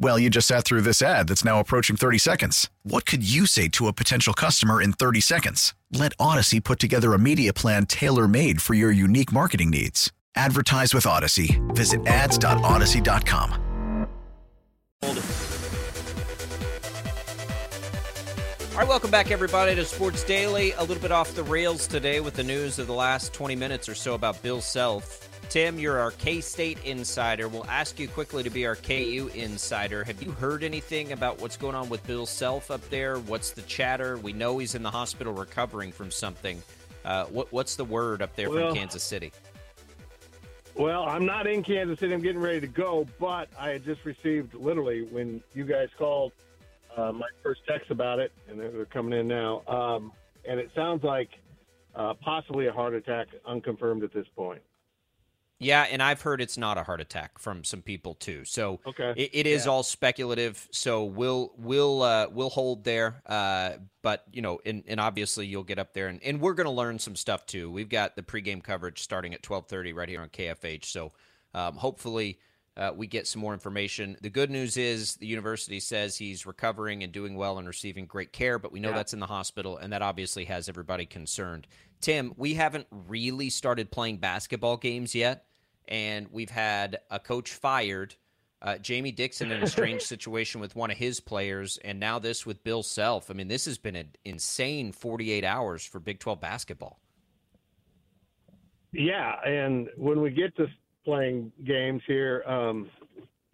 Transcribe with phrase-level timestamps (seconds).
[0.00, 2.70] Well, you just sat through this ad that's now approaching 30 seconds.
[2.84, 5.74] What could you say to a potential customer in 30 seconds?
[5.92, 10.12] Let Audacy put together a media plan tailor made for your unique marketing needs.
[10.36, 11.58] Advertise with Audacy.
[11.74, 14.06] Visit ads.audacy.com.
[15.02, 15.14] All
[18.84, 20.70] right, welcome back, everybody, to Sports Daily.
[20.72, 23.88] A little bit off the rails today with the news of the last 20 minutes
[23.88, 25.27] or so about Bill Self.
[25.48, 27.48] Tim, you're our K State insider.
[27.48, 30.04] We'll ask you quickly to be our KU insider.
[30.04, 33.18] Have you heard anything about what's going on with Bill Self up there?
[33.20, 34.18] What's the chatter?
[34.18, 36.62] We know he's in the hospital recovering from something.
[37.02, 39.32] Uh, what, what's the word up there well, from Kansas City?
[40.74, 42.12] Well, I'm not in Kansas City.
[42.12, 46.32] I'm getting ready to go, but I had just received literally when you guys called
[46.94, 49.62] uh, my first text about it, and they're coming in now.
[49.66, 50.12] Um,
[50.46, 51.30] and it sounds like
[51.94, 54.60] uh, possibly a heart attack, unconfirmed at this point.
[55.60, 58.44] Yeah, and I've heard it's not a heart attack from some people too.
[58.44, 59.12] So okay.
[59.16, 59.72] it, it is yeah.
[59.72, 60.68] all speculative.
[60.70, 63.22] So we'll we'll uh, we'll hold there.
[63.26, 66.66] Uh, but you know, and, and obviously you'll get up there, and, and we're going
[66.66, 67.70] to learn some stuff too.
[67.70, 70.84] We've got the pregame coverage starting at twelve thirty right here on KFH.
[70.84, 71.12] So
[71.54, 72.38] um, hopefully
[72.78, 74.16] uh, we get some more information.
[74.22, 78.32] The good news is the university says he's recovering and doing well and receiving great
[78.32, 78.96] care, but we know yeah.
[78.96, 81.66] that's in the hospital, and that obviously has everybody concerned.
[82.00, 85.46] Tim, we haven't really started playing basketball games yet,
[85.88, 88.14] and we've had a coach fired.
[88.60, 92.44] Uh, Jamie Dixon in a strange situation with one of his players, and now this
[92.44, 93.30] with Bill Self.
[93.30, 97.00] I mean, this has been an insane 48 hours for Big 12 basketball.
[98.92, 100.66] Yeah, and when we get to
[101.08, 102.42] playing games here.
[102.46, 102.90] Um,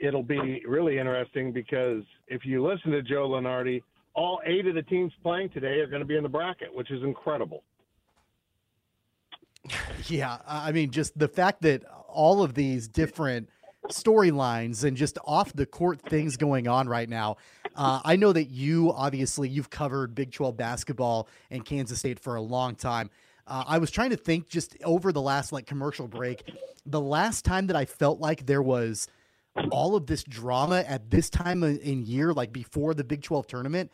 [0.00, 3.80] it'll be really interesting because if you listen to Joe Lunardi,
[4.12, 6.90] all eight of the teams playing today are going to be in the bracket, which
[6.90, 7.62] is incredible.
[10.06, 11.82] Yeah, I mean, just the fact that
[12.14, 13.48] all of these different
[13.90, 17.36] storylines and just off the court things going on right now.
[17.76, 22.36] Uh, I know that you obviously you've covered Big 12 basketball and Kansas State for
[22.36, 23.10] a long time.
[23.46, 26.50] Uh, I was trying to think just over the last like commercial break,
[26.86, 29.06] the last time that I felt like there was
[29.70, 33.90] all of this drama at this time in year, like before the Big 12 tournament.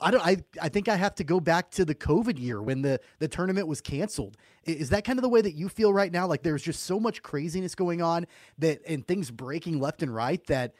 [0.00, 0.24] I don't.
[0.24, 3.28] I, I think I have to go back to the COVID year when the the
[3.28, 4.36] tournament was canceled.
[4.64, 6.26] Is that kind of the way that you feel right now?
[6.26, 8.26] Like there's just so much craziness going on
[8.58, 10.74] that and things breaking left and right that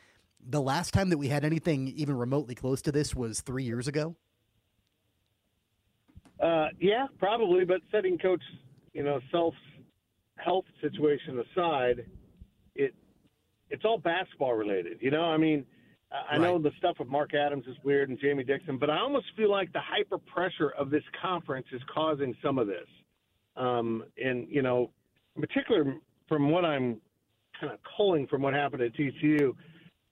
[0.49, 3.89] the last time that we had anything even remotely close to this was three years
[3.89, 4.15] ago.
[6.39, 7.65] Uh, yeah, probably.
[7.65, 8.43] But setting coach,
[8.93, 9.55] you know, self
[10.37, 12.05] health situation aside,
[12.75, 12.95] it
[13.71, 14.99] it's all basketball related.
[15.01, 15.65] You know, I mean,
[16.13, 16.41] I right.
[16.41, 19.51] know the stuff with Mark Adams is weird and Jamie Dixon, but I almost feel
[19.51, 22.87] like the hyper pressure of this conference is causing some of this.
[23.57, 24.91] Um, and you know,
[25.35, 25.97] in particular,
[26.29, 27.01] from what I'm
[27.61, 29.53] kind of culling from what happened at TCU,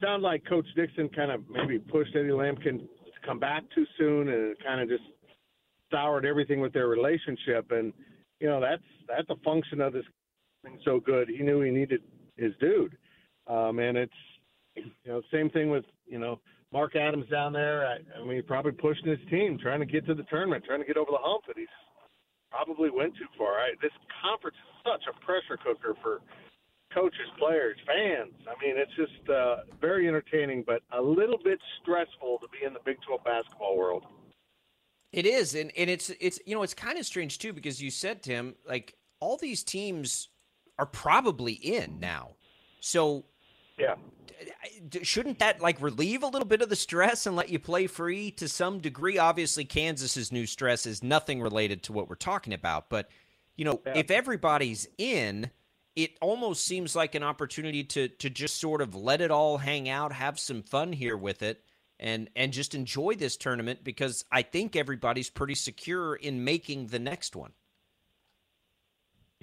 [0.02, 4.28] sound like Coach Dixon kind of maybe pushed Eddie Lampkin to come back too soon,
[4.28, 5.04] and it kind of just
[5.92, 7.70] soured everything with their relationship.
[7.70, 7.92] And
[8.40, 10.04] you know that's that's a function of this
[10.64, 11.28] being so good.
[11.28, 12.02] He knew he needed
[12.36, 12.96] his dude,
[13.46, 14.12] um, and it's
[14.76, 16.40] you know same thing with you know
[16.72, 17.86] Mark Adams down there.
[17.86, 20.86] I, I mean, probably pushing his team, trying to get to the tournament, trying to
[20.86, 21.68] get over the hump, and he's
[22.50, 23.54] probably went too far.
[23.54, 23.92] I, this
[24.22, 26.20] conference is such a pressure cooker for
[26.92, 28.32] coaches, players, fans.
[28.46, 32.72] I mean, it's just uh, very entertaining, but a little bit stressful to be in
[32.72, 34.04] the Big 12 basketball world.
[35.12, 37.88] It is, and, and it's it's you know it's kind of strange too because you
[37.88, 40.28] said Tim like all these teams
[40.76, 42.30] are probably in now,
[42.80, 43.24] so
[43.78, 43.94] yeah,
[45.02, 48.30] shouldn't that like relieve a little bit of the stress and let you play free
[48.32, 49.18] to some degree?
[49.18, 53.08] Obviously, Kansas's new stress is nothing related to what we're talking about, but
[53.56, 53.94] you know yeah.
[53.96, 55.50] if everybody's in.
[55.96, 59.88] It almost seems like an opportunity to to just sort of let it all hang
[59.88, 61.62] out, have some fun here with it,
[62.00, 66.98] and and just enjoy this tournament because I think everybody's pretty secure in making the
[66.98, 67.52] next one.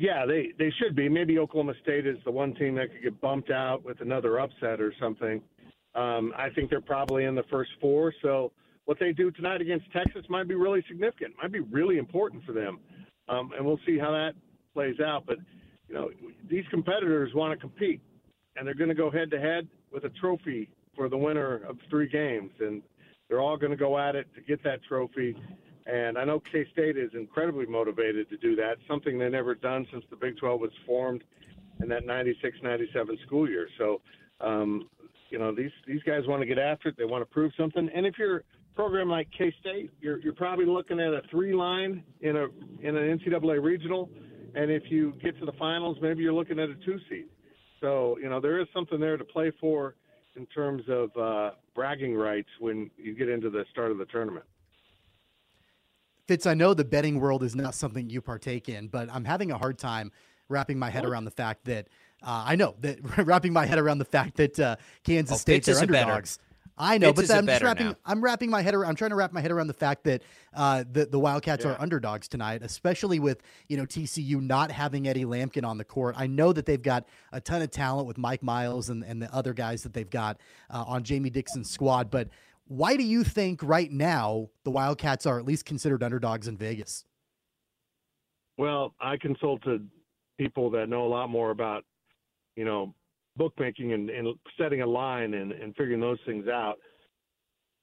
[0.01, 1.07] Yeah, they they should be.
[1.07, 4.81] Maybe Oklahoma State is the one team that could get bumped out with another upset
[4.81, 5.44] or something.
[5.94, 8.12] Um, I think they're probably in the first four.
[8.24, 8.51] So
[8.86, 12.51] what they do tonight against Texas might be really significant, might be really important for
[12.51, 12.80] them,
[13.30, 14.31] um, and we'll see how that
[14.74, 15.27] plays out.
[15.27, 15.38] But
[15.88, 16.09] you know,
[16.50, 18.01] these competitors want to compete,
[18.56, 21.77] and they're going to go head to head with a trophy for the winner of
[21.92, 22.81] three games, and
[23.30, 25.38] they're all going to go at it to get that trophy.
[25.92, 29.86] And I know K State is incredibly motivated to do that, something they've never done
[29.92, 31.22] since the Big 12 was formed
[31.82, 33.68] in that 96 97 school year.
[33.78, 34.00] So,
[34.40, 34.88] um,
[35.30, 36.96] you know, these, these guys want to get after it.
[36.98, 37.90] They want to prove something.
[37.94, 38.42] And if you're a
[38.74, 42.46] program like K State, you're, you're probably looking at a three line in, a,
[42.82, 44.10] in an NCAA regional.
[44.56, 47.26] And if you get to the finals, maybe you're looking at a two seed.
[47.82, 49.96] So, you know, there is something there to play for
[50.38, 54.46] in terms of uh, bragging rights when you get into the start of the tournament.
[56.31, 59.51] Fitz, I know the betting world is not something you partake in, but I'm having
[59.51, 60.13] a hard time
[60.48, 61.89] wrapping my head around the fact that
[62.24, 65.68] uh, I know that wrapping my head around the fact that uh, Kansas Oh, State
[65.68, 65.81] are better.
[65.81, 66.39] underdogs.
[66.78, 67.88] I know, Fitz but I'm just wrapping.
[67.88, 67.95] now.
[68.06, 68.92] I'm wrapping my head around.
[68.92, 70.22] I'm trying to wrap my head around the fact that
[70.54, 71.72] uh, the the Wildcats Yeah.
[71.72, 76.16] are underdogs tonight, especially with you know TCU not having Eddie Lampkin on the court.
[76.18, 79.31] I know that they've got a ton of talent with Mike Miles and, and the
[79.36, 80.38] other guys that they've got
[80.69, 82.30] uh, on Jamie Dixon's squad, but
[82.71, 87.03] why do you think right now the Wildcats are at least considered underdogs in Vegas?
[88.57, 89.89] Well, I consulted
[90.39, 91.83] people that know a lot more about,
[92.56, 92.95] you know,
[93.35, 96.75] bookmaking and, and setting a line and, and figuring those things out.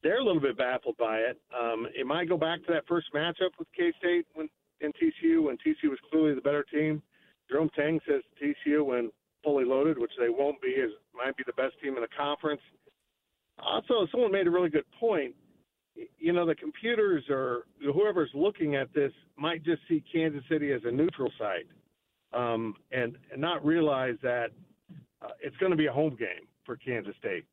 [0.03, 1.39] They're a little bit baffled by it.
[1.55, 4.49] Um, it might go back to that first matchup with K State when
[4.81, 7.03] in TCU when TCU was clearly the better team.
[7.51, 9.11] Jerome Tang says TCU, when
[9.45, 12.63] fully loaded, which they won't be, is might be the best team in the conference.
[13.63, 15.35] Also, someone made a really good point
[16.19, 20.81] you know, the computers or whoever's looking at this might just see Kansas City as
[20.85, 21.67] a neutral site
[22.33, 24.51] um, and, and not realize that
[25.23, 27.45] uh, it's going to be a home game for Kansas State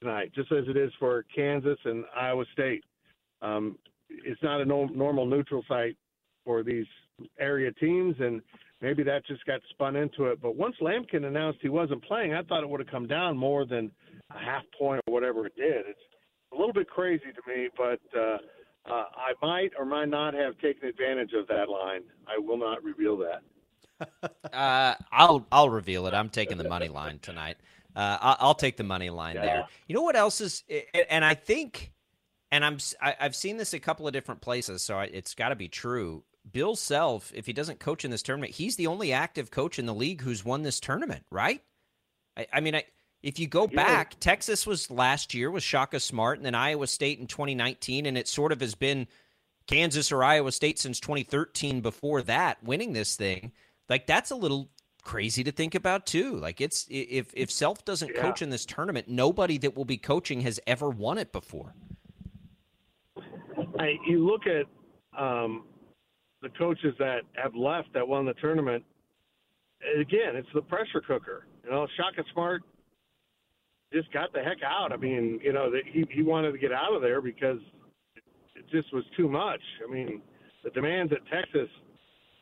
[0.00, 2.84] tonight, just as it is for Kansas and Iowa State.
[3.40, 3.78] Um,
[4.10, 5.96] it's not a no, normal neutral site
[6.44, 6.86] for these
[7.38, 8.42] area teams, and
[8.84, 10.40] maybe that just got spun into it.
[10.42, 13.64] But once Lampkin announced he wasn't playing, I thought it would have come down more
[13.64, 13.90] than
[14.30, 15.86] a half point or whatever it did.
[15.88, 15.98] It's
[16.52, 18.36] a little bit crazy to me, but uh,
[18.92, 22.02] uh, I might or might not have taken advantage of that line.
[22.28, 23.42] I will not reveal that.
[24.52, 26.14] Uh, I'll I'll reveal it.
[26.14, 27.56] I'm taking the money line tonight.
[27.96, 29.42] Uh, I'll, I'll take the money line Yeah.
[29.44, 29.64] there.
[29.88, 30.62] You know what else is?
[31.10, 31.92] And I think,
[32.52, 35.48] and I'm s- I, have seen this a couple of different places, so it's got
[35.48, 36.22] to be true.
[36.50, 39.86] Bill Self, if he doesn't coach in this tournament, he's the only active coach in
[39.86, 41.62] the league who's won this tournament, right?
[42.36, 42.84] I, I mean, I,
[43.22, 43.76] if you go Yeah.
[43.76, 48.18] back, Texas was last year with Shaka Smart, and then Iowa State in 2019, and
[48.18, 49.06] it sort of has been
[49.66, 53.52] Kansas or Iowa State since 2013 before that winning this thing.
[53.88, 54.68] Like that's a little
[55.02, 56.36] crazy to think about too.
[56.36, 58.22] Like it's if if Self doesn't Yeah.
[58.22, 61.74] coach in this tournament, nobody that will be coaching has ever won it before.
[63.78, 64.66] I, you look at
[65.18, 65.64] um,
[66.44, 68.84] the coaches that have left that won the tournament.
[70.00, 71.46] Again, it's the pressure cooker.
[71.64, 72.62] You know, Shaka Smart
[73.92, 74.92] just got the heck out.
[74.92, 77.58] I mean, you know, that he he wanted to get out of there because
[78.54, 79.60] it just was too much.
[79.86, 80.22] I mean,
[80.62, 81.68] the demands at Texas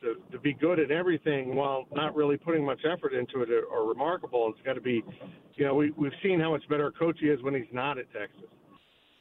[0.01, 3.67] to, to be good at everything while not really putting much effort into it are,
[3.73, 4.51] are remarkable.
[4.53, 5.03] It's got to be,
[5.55, 7.97] you know, we we've seen how much better a coach he is when he's not
[7.97, 8.49] at Texas.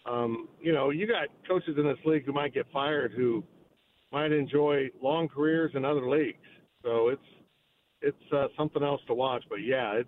[0.05, 3.45] Um, you know, you got coaches in this league who might get fired who
[4.13, 6.39] might enjoy long careers in other leagues.
[6.85, 7.23] So it's
[8.03, 9.45] it's uh, something else to watch.
[9.49, 10.07] But yeah, it,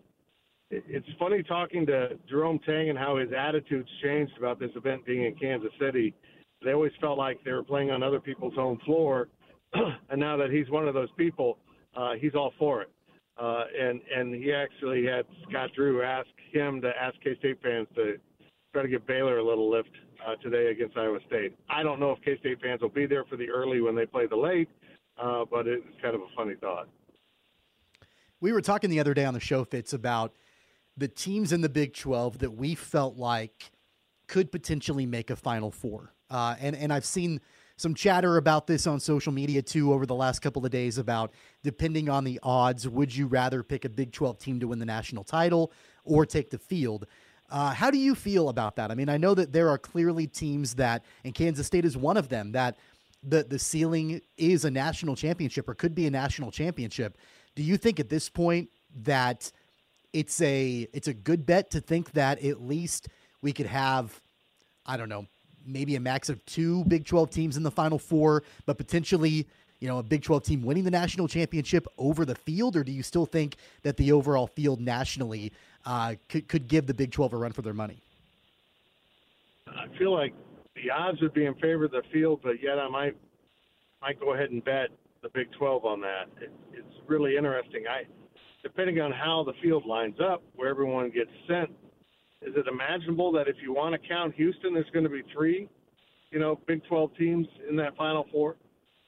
[0.71, 5.07] it, it's funny talking to Jerome Tang and how his attitudes changed about this event
[5.07, 6.15] being in Kansas City.
[6.63, 9.29] They always felt like they were playing on other people's home floor,
[9.75, 11.59] and now that he's one of those people,
[11.97, 12.91] uh, he's all for it.
[13.37, 17.89] Uh, and and he actually had Scott Drew ask him to ask K State fans
[17.97, 18.17] to
[18.73, 19.91] try to give Baylor a little lift
[20.26, 21.57] uh, today against Iowa State.
[21.69, 24.07] I don't know if K State fans will be there for the early when they
[24.07, 24.69] play the late,
[25.23, 26.88] uh, but it's kind of a funny thought.
[28.40, 30.35] We were talking the other day on the show, Fitz, about
[30.97, 33.73] the teams in the Big 12 that we felt like
[34.26, 36.12] could potentially make a Final Four.
[36.31, 37.40] Uh, and, and I've seen
[37.76, 41.33] some chatter about this on social media too over the last couple of days about
[41.62, 44.87] depending on the odds, would you rather pick a Big 12 team to win the
[44.87, 45.73] national title
[46.04, 47.07] or take the field?
[47.51, 48.91] Uh, how do you feel about that?
[48.91, 52.17] I mean, I know that there are clearly teams that, and Kansas State is one
[52.17, 52.77] of them, that
[53.23, 57.17] the the ceiling is a national championship or could be a national championship.
[57.55, 58.69] Do you think at this point
[59.03, 59.51] that
[60.13, 63.09] it's a it's a good bet to think that at least
[63.43, 64.21] we could have
[64.87, 65.27] I don't know,
[65.67, 69.47] maybe a max of two Big 12 teams in the final four, but potentially,
[69.81, 72.77] you know, a Big 12 team winning the national championship over the field?
[72.77, 75.53] Or do you still think that the overall field nationally
[75.87, 77.99] uh, could, could give the Big 12 a run for their money?
[79.69, 80.35] I feel like
[80.75, 83.17] the odds would be in favor of the field, but yet I might
[84.03, 84.88] might go ahead and bet
[85.23, 86.25] the Big 12 on that.
[86.41, 87.85] It, it's really interesting.
[87.88, 88.03] I,
[88.62, 91.71] depending on how the field lines up, where everyone gets sent,
[92.43, 95.69] is it imaginable that if you want to count Houston, there's going to be three,
[96.31, 98.57] you know, Big 12 teams in that Final Four?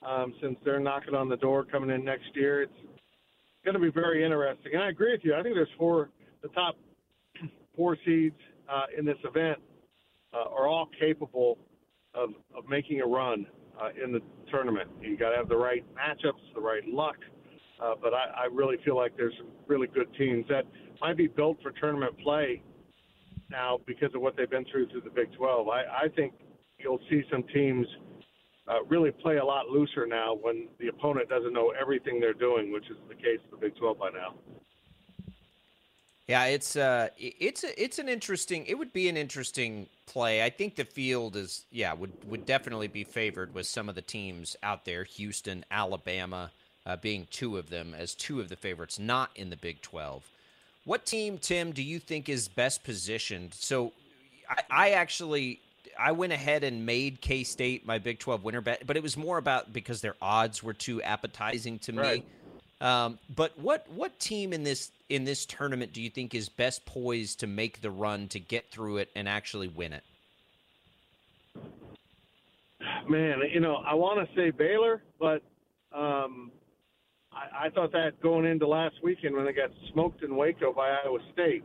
[0.03, 2.73] Um, since they're knocking on the door coming in next year, it's
[3.65, 4.73] going to be very interesting.
[4.75, 5.35] And I agree with you.
[5.35, 6.11] I think there's four,
[6.47, 6.77] the top
[7.77, 8.37] four seeds
[8.69, 9.59] uh, in this event
[10.33, 11.59] uh, are all capable
[12.15, 13.47] of, of making a run
[13.81, 14.89] uh, in the tournament.
[15.01, 17.17] You got to have the right matchups, the right luck.
[17.83, 20.65] Uh, but I, I really feel like there's some really good teams that
[21.01, 22.63] might be built for tournament play
[23.51, 25.69] now because of what they've been through through the Big 12.
[25.69, 26.33] I, I think
[26.79, 27.87] you'll see some teams
[28.67, 32.73] uh, really play a lot looser now when the opponent doesn't know everything they're doing,
[32.73, 34.35] which is the case of the Big 12 by now.
[36.29, 38.67] Yeah, it's uh, it's it's an interesting.
[38.67, 40.43] It would be an interesting play.
[40.43, 44.03] I think the field is yeah would would definitely be favored with some of the
[44.03, 45.05] teams out there.
[45.05, 46.51] Houston, Alabama,
[46.85, 50.29] uh, being two of them as two of the favorites, not in the Big Twelve.
[50.85, 53.55] What team, Tim, do you think is best positioned?
[53.55, 53.93] So,
[54.49, 55.61] I, I actually
[55.97, 59.17] I went ahead and made K State my Big Twelve winner bet, but it was
[59.17, 62.25] more about because their odds were too appetizing to right.
[62.25, 62.27] me.
[62.81, 66.85] Um, but what what team in this in this tournament do you think is best
[66.85, 70.05] poised to make the run to get through it and actually win it?
[73.09, 75.43] Man, you know, I want to say Baylor, but
[75.97, 76.51] um,
[77.33, 80.91] I, I thought that going into last weekend when they got smoked in Waco by
[80.91, 81.65] Iowa State,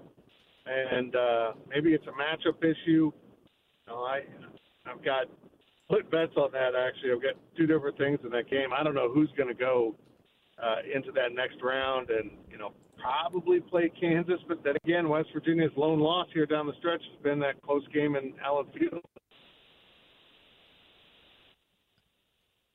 [0.65, 3.11] and uh, maybe it's a matchup issue.
[3.11, 3.13] You
[3.87, 4.21] know, I
[4.85, 5.25] I've got
[5.89, 7.11] put bets on that actually.
[7.11, 8.69] I've got two different things in that game.
[8.73, 9.95] I don't know who's going to go
[10.61, 14.39] uh, into that next round, and you know probably play Kansas.
[14.47, 17.83] But then again, West Virginia's lone loss here down the stretch has been that close
[17.93, 19.01] game in Allen Field.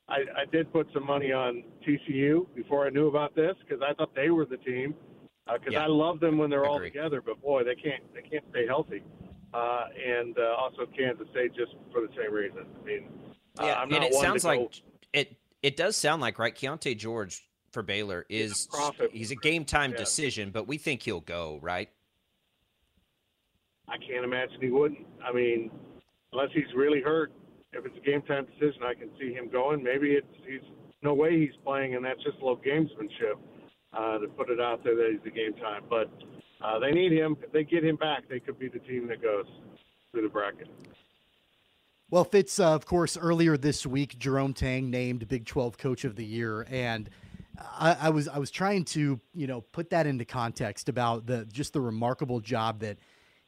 [0.09, 3.93] I, I did put some money on TCU before I knew about this because I
[3.95, 4.95] thought they were the team.
[5.47, 5.85] Because uh, Yeah.
[5.85, 9.03] I love them when they're all together, but boy, they can't they can't stay healthy.
[9.55, 12.67] Uh, and uh, also Kansas State just for the same reason.
[12.81, 13.09] I mean,
[13.59, 15.37] uh, Yeah, I'm not and it sounds like it.
[15.63, 16.55] It does sound like right.
[16.55, 17.43] Keyonte George
[17.77, 19.11] for Baylor is prophet.
[19.13, 19.99] he's a game time Yeah.
[19.99, 21.91] decision, but we think he'll go right.
[23.87, 25.07] I can't imagine he wouldn't.
[25.23, 25.71] I mean,
[26.33, 27.33] unless he's really hurt.
[27.75, 29.83] If it's a game time decision, I can see him going.
[29.83, 30.63] Maybe it's he's
[31.03, 33.37] no way he's playing, and that's just low gamesmanship
[33.93, 35.83] uh, to put it out there that he's a game time.
[35.91, 36.11] But
[36.65, 37.37] uh, they need him.
[37.43, 39.45] If they get him back, they could be the team that goes
[40.13, 40.69] through the bracket.
[42.09, 46.17] Well, Fitz, uh, of course, earlier this week, Jerome Tang named Big 12 Coach of
[46.17, 47.11] the Year, and
[47.59, 51.45] I, I was I was trying to you know put that into context about the
[51.47, 52.99] just the remarkable job that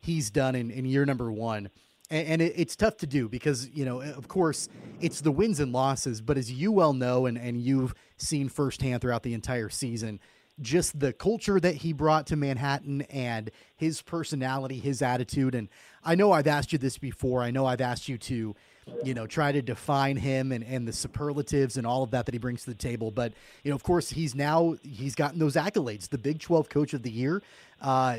[0.01, 1.71] he's done in, in year number one,
[2.11, 4.69] and, and it, it's tough to do because you know of course
[5.01, 9.01] it's the wins and losses, but as you well know and and you've seen firsthand
[9.01, 10.21] throughout the entire season,
[10.61, 15.55] just the culture that he brought to Manhattan and his personality, his attitude.
[15.55, 15.69] And
[16.05, 17.43] I know I've asked you this before.
[17.43, 18.57] I know I've asked you to,
[19.05, 22.35] you know, try to define him and, and the superlatives and all of that that
[22.35, 23.11] he brings to the table.
[23.11, 26.95] But, you know, of course, he's now, he's gotten those accolades, the Big 12 Coach
[26.95, 27.43] of the Year.
[27.81, 28.19] Uh,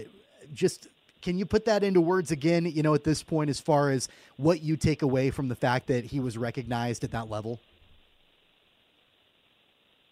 [0.54, 0.88] just,
[1.22, 4.08] can you put that into words again, you know, at this point, as far as
[4.38, 7.60] what you take away from the fact that he was recognized at that level?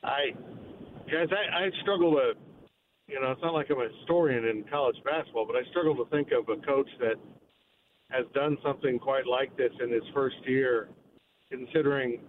[0.03, 0.33] I
[1.11, 2.33] guys, I, I struggle to,
[3.07, 6.09] you know, it's not like I'm a historian in college basketball, but I struggle to
[6.11, 7.15] think of a coach that
[8.09, 10.89] has done something quite like this in his first year,
[11.51, 12.19] considering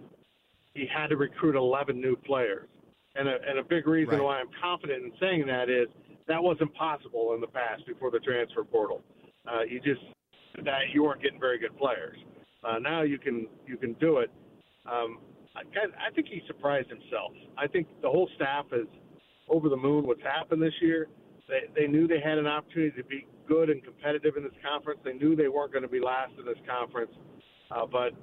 [0.73, 2.67] he had to recruit 11 new players.
[3.15, 4.23] And a, and a big reason Right.
[4.23, 5.87] why I'm confident in saying that is
[6.27, 9.01] that wasn't possible in the past before the transfer portal.
[9.47, 10.01] Uh, you just
[10.63, 12.17] that you weren't getting very good players.
[12.63, 14.29] Uh, now you can you can do it.
[14.85, 15.17] Um,
[15.55, 15.61] I,
[16.07, 17.31] I think he surprised himself.
[17.57, 18.85] I think the whole staff is
[19.49, 21.07] over the moon what's happened this year.
[21.49, 24.99] They they knew they had an opportunity to be good and competitive in this conference.
[25.03, 27.11] They knew they weren't going to be last in this conference,
[27.71, 28.13] uh, but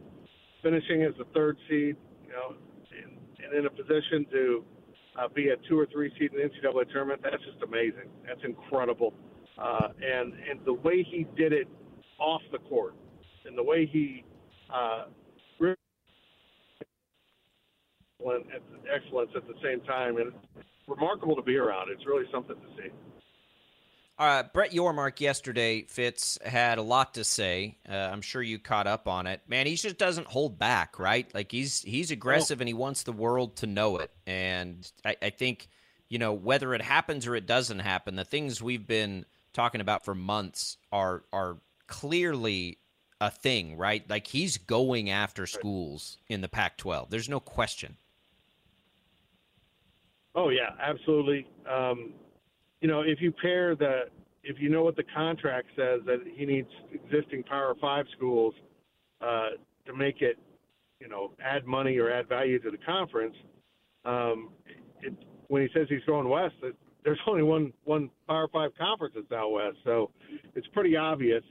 [0.62, 2.54] finishing as the third seed, you know,
[3.02, 4.64] and, and in a position to
[5.18, 8.08] uh, be a two or three seed in the NCAA tournament, that's just amazing.
[8.26, 9.12] That's incredible.
[9.58, 11.66] Uh, and and the way he did it
[12.18, 12.94] off the court,
[13.44, 14.24] and the way he
[14.72, 15.06] uh,
[15.58, 15.76] really
[18.92, 21.90] excellence at the same time, and it's remarkable to be around.
[21.90, 22.90] It's really something to see.
[24.18, 27.76] Uh, Brett Yormark yesterday, Fitz, had a lot to say.
[27.86, 29.42] Uh, I'm sure you caught up on it.
[29.46, 31.32] Man, he just doesn't hold back, right?
[31.34, 34.10] Like he's he's aggressive and he wants the world to know it.
[34.26, 35.68] And I, I think,
[36.08, 40.04] you know, whether it happens or it doesn't happen, the things we've been talking about
[40.04, 42.78] for months are are clearly
[43.20, 44.08] a thing, right?
[44.08, 47.10] Like he's going after schools in the Pac-12.
[47.10, 47.96] There's no question.
[50.34, 51.46] Oh yeah, absolutely.
[51.70, 52.14] Um,
[52.80, 54.02] you know, if you pair the,
[54.42, 58.54] if you know what the contract says that he needs existing Power Five schools
[59.20, 59.50] uh,
[59.86, 60.38] to make it,
[61.00, 63.34] you know, add money or add value to the conference.
[64.04, 64.50] Um,
[65.00, 65.14] it,
[65.48, 69.32] when he says he's going west, it, there's only one one Power Five conference that's
[69.32, 70.10] out west, so
[70.54, 71.42] it's pretty obvious.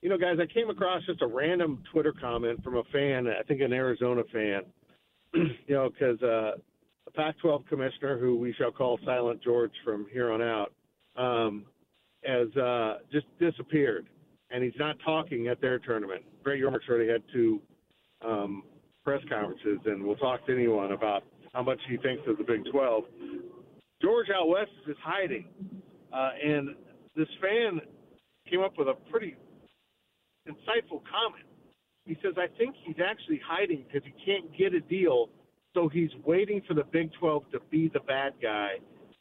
[0.00, 3.42] You know, guys, I came across just a random Twitter comment from a fan, I
[3.44, 4.62] think an Arizona fan.
[5.34, 6.52] you know, because uh,
[7.04, 10.72] the Pac-12 commissioner, who we shall call Silent George from here on out,
[11.16, 11.64] um,
[12.24, 14.06] has uh, just disappeared,
[14.50, 16.22] and he's not talking at their tournament.
[16.42, 17.60] Brett Yormark's already had two
[18.24, 18.62] um,
[19.04, 22.62] press conferences, and will talk to anyone about how much he thinks of the Big
[22.70, 23.04] 12.
[24.00, 25.46] George out west is hiding,
[26.12, 26.70] uh, and
[27.16, 27.80] this fan
[28.48, 29.36] came up with a pretty
[30.48, 31.44] insightful comment.
[32.04, 35.28] He says, I think he's actually hiding because he can't get a deal,
[35.74, 38.74] so he's waiting for the Big 12 to be the bad guy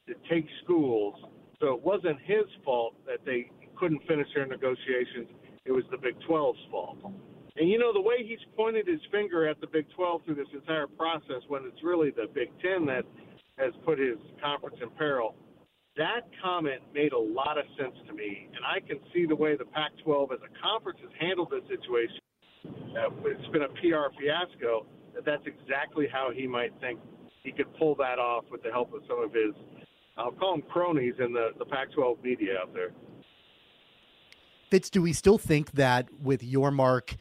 [0.07, 1.15] to take schools.
[1.59, 5.27] So it wasn't his fault that they couldn't finish their negotiations.
[5.65, 6.97] It was the Big 12's fault.
[7.57, 10.47] And you know, the way he's pointed his finger at the Big 12 through this
[10.53, 13.03] entire process when it's really the Big 10 that
[13.57, 15.35] has put his conference in peril,
[15.97, 19.57] that comment made a lot of sense to me, and I can see the way
[19.57, 22.19] the Pac-12 as a conference has handled this situation.
[22.95, 24.85] Uh, it's been a PR fiasco.
[25.13, 26.99] That that's exactly how he might think
[27.43, 29.53] he could pull that off with the help of some of his,
[30.17, 32.91] I'll call them cronies in the, the Pac-12 media out there.
[34.69, 37.17] Fitz, do we still think that with Yormark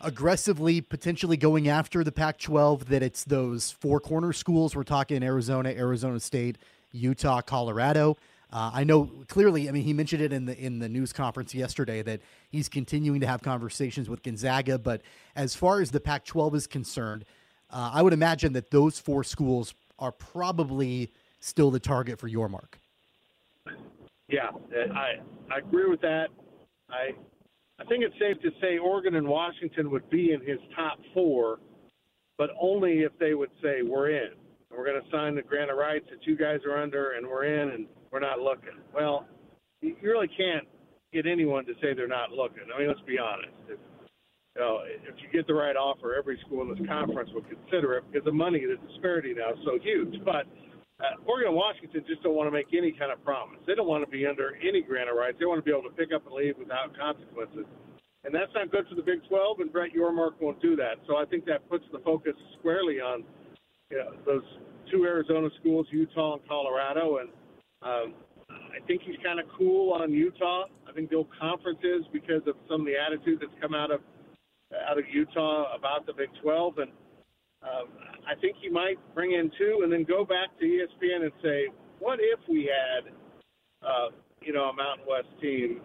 [0.00, 4.74] aggressively potentially going after the Pac 12, that it's those four corner schools?
[4.74, 6.58] We're talking Arizona, Arizona State,
[6.90, 8.16] Utah, Colorado.
[8.52, 9.68] Uh, I know clearly.
[9.68, 13.20] I mean, he mentioned it in the in the news conference yesterday that he's continuing
[13.20, 14.78] to have conversations with Gonzaga.
[14.78, 15.02] But
[15.34, 17.24] as far as the Pac-12 is concerned,
[17.70, 21.10] uh, I would imagine that those four schools are probably
[21.40, 22.74] still the target for Yormark.
[24.28, 24.50] Yeah,
[24.94, 25.14] I
[25.50, 26.28] I agree with that.
[26.90, 27.12] I
[27.80, 31.58] I think it's safe to say Oregon and Washington would be in his top four,
[32.36, 34.32] but only if they would say we're in
[34.76, 37.44] we're going to sign the grant of rights that you guys are under, and we're
[37.44, 38.76] in, and we're not looking.
[38.94, 39.26] Well,
[39.80, 40.68] you really can't
[41.12, 42.64] get anyone to say they're not looking.
[42.68, 43.56] I mean, let's be honest.
[43.68, 43.80] If,
[44.54, 47.96] you know, if you get the right offer, every school in this conference would consider
[47.96, 50.22] it because the money, the disparity now is so huge.
[50.24, 50.44] But
[51.00, 53.58] uh, Oregon and Washington just don't want to make any kind of promise.
[53.66, 55.40] They don't want to be under any grant of rights.
[55.40, 57.64] They want to be able to pick up and leave without consequences.
[58.24, 61.02] And that's not good for the Big 12, and Brett Yormark won't do that.
[61.08, 63.24] So I think that puts the focus squarely on–
[63.92, 64.42] you know, those
[64.90, 67.28] two Arizona schools, Utah and Colorado, and
[67.84, 68.14] um,
[68.50, 70.64] I think he's kind of cool on Utah.
[70.88, 74.00] I think they'll conferences because of some of the attitude that's come out of
[74.88, 76.90] out of Utah about the Big 12, and
[77.62, 77.88] um,
[78.26, 81.68] I think he might bring in two, and then go back to ESPN and say,
[81.98, 83.12] what if we had,
[83.86, 84.08] uh,
[84.40, 85.80] you know, a Mountain West team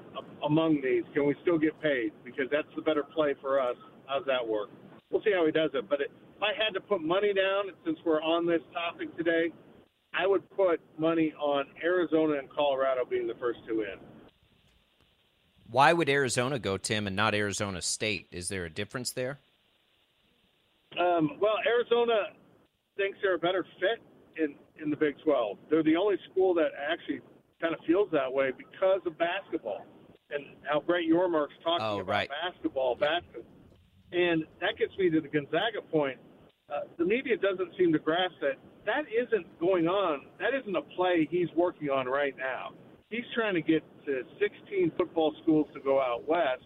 [0.45, 1.03] among these?
[1.13, 2.11] Can we still get paid?
[2.23, 3.75] Because that's the better play for us.
[4.07, 4.69] How's that work?
[5.11, 7.65] We'll see how he does it, but it, if I had to put money down,
[7.85, 9.51] since we're on this topic today,
[10.13, 13.99] I would put money on Arizona and Colorado being the first two in.
[15.69, 18.27] Why would Arizona go, Tim, and not Arizona State?
[18.31, 19.39] Is there a difference there?
[20.97, 22.31] Um, well, Arizona
[22.95, 24.01] thinks they're a better fit
[24.41, 25.57] in, in the Big 12.
[25.69, 27.19] They're the only school that actually
[27.61, 29.85] kind of feels that way because of basketball
[30.31, 32.29] and how Brett Yormark's talking oh, about right.
[32.43, 33.43] basketball, basketball.
[34.11, 36.17] And that gets me to the Gonzaga point.
[36.71, 38.57] Uh, the media doesn't seem to grasp that
[38.87, 40.25] that isn't going on.
[40.39, 42.71] That isn't a play he's working on right now.
[43.09, 46.63] He's trying to get to 16 football schools to go out west,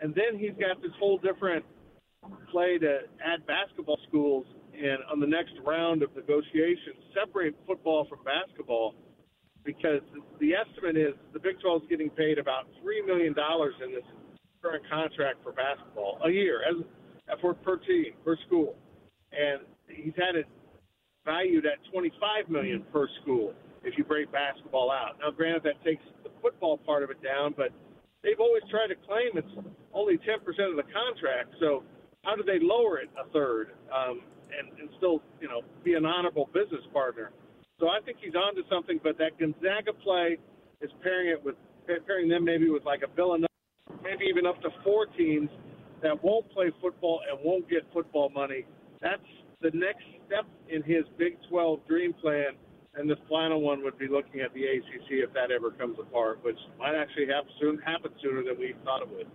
[0.00, 1.64] and then he's got this whole different
[2.50, 8.20] play to add basketball schools and on the next round of negotiations separate football from
[8.24, 8.94] basketball
[9.64, 10.00] because
[10.40, 14.04] the estimate is the Big 12 is getting paid about three million dollars in this
[14.62, 16.76] current contract for basketball a year as
[17.40, 18.76] for per team per school
[19.32, 20.46] and he's had it
[21.24, 23.54] valued at 25 million per school
[23.84, 25.18] if you break basketball out.
[25.20, 27.70] Now, granted, that takes the football part of it down, but
[28.22, 30.38] they've always tried to claim it's only 10%
[30.70, 31.54] of the contract.
[31.60, 31.82] So,
[32.24, 34.22] how do they lower it a third um,
[34.54, 37.30] and, and still, you know, be an honorable business partner?
[37.80, 39.00] So, I think he's onto something.
[39.02, 40.38] But that Gonzaga play
[40.80, 41.56] is pairing it with
[42.06, 43.48] pairing them maybe with like a Villanova,
[44.04, 45.50] maybe even up to four teams
[46.00, 48.64] that won't play football and won't get football money
[49.02, 49.26] that's
[49.62, 52.52] the next step in his Big 12 dream plan.
[52.94, 56.44] And the final one would be looking at the ACC if that ever comes apart,
[56.44, 59.26] which might actually happen, soon, happen sooner than we thought it would.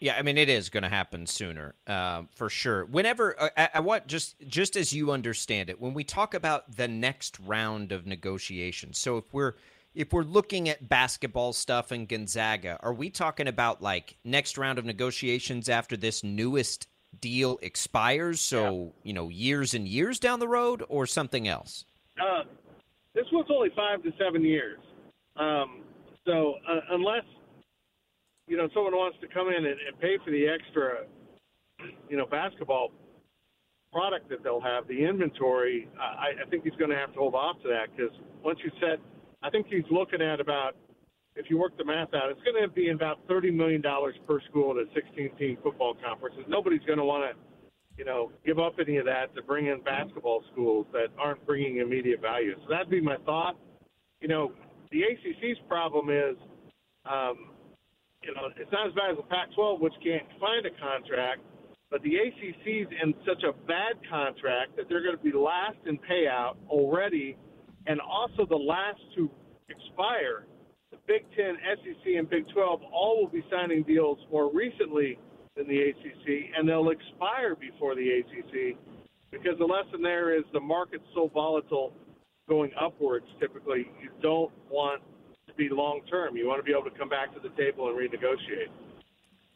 [0.00, 2.84] Yeah, I mean it is going to happen sooner, uh, for sure.
[2.84, 6.76] Whenever uh, I, I, want just just as you understand it, when we talk about
[6.76, 8.98] the next round of negotiations.
[8.98, 9.54] So if we're
[9.94, 14.78] if we're looking at basketball stuff in Gonzaga, are we talking about like next round
[14.78, 16.86] of negotiations after this newest
[17.20, 18.40] deal expires?
[18.40, 18.90] So yeah.
[19.02, 21.84] you know, years and years down the road, or something else?
[22.20, 22.44] Uh,
[23.14, 24.78] this one's only five to seven years.
[25.36, 25.82] Um,
[26.24, 27.24] so uh, unless
[28.48, 31.04] you know, someone wants to come in and, and pay for the extra,
[32.08, 32.90] you know, basketball
[33.92, 37.34] product that they'll have, the inventory, I, I think he's going to have to hold
[37.34, 38.98] off to that because once you set,
[39.42, 40.76] I think he's looking at about,
[41.38, 43.80] if you work the math out, it's going to be about $30 million
[44.26, 46.34] per school at a 16 team football conference.
[46.48, 47.38] Nobody's going to want to,
[47.96, 51.78] you know, give up any of that to bring in basketball schools that aren't bringing
[51.78, 52.54] immediate value.
[52.62, 53.56] So that'd be my thought.
[54.20, 54.52] You know,
[54.90, 56.36] the ACC's problem is,
[57.08, 57.54] um,
[58.22, 61.40] you know, it's not as bad as the Pac-12, which can't find a contract,
[61.88, 65.98] but the ACC's in such a bad contract that they're going to be last in
[65.98, 67.36] payout already,
[67.86, 69.30] and also the last to
[69.68, 70.46] expire.
[70.90, 75.18] The Big Ten, SEC, and Big 12 all will be signing deals more recently
[75.56, 78.76] than the ACC, and they'll expire before the ACC
[79.30, 81.92] because the lesson there is the market's so volatile
[82.48, 83.26] going upwards.
[83.38, 85.02] Typically, you don't want
[85.46, 86.36] to be long term.
[86.36, 88.70] You want to be able to come back to the table and renegotiate.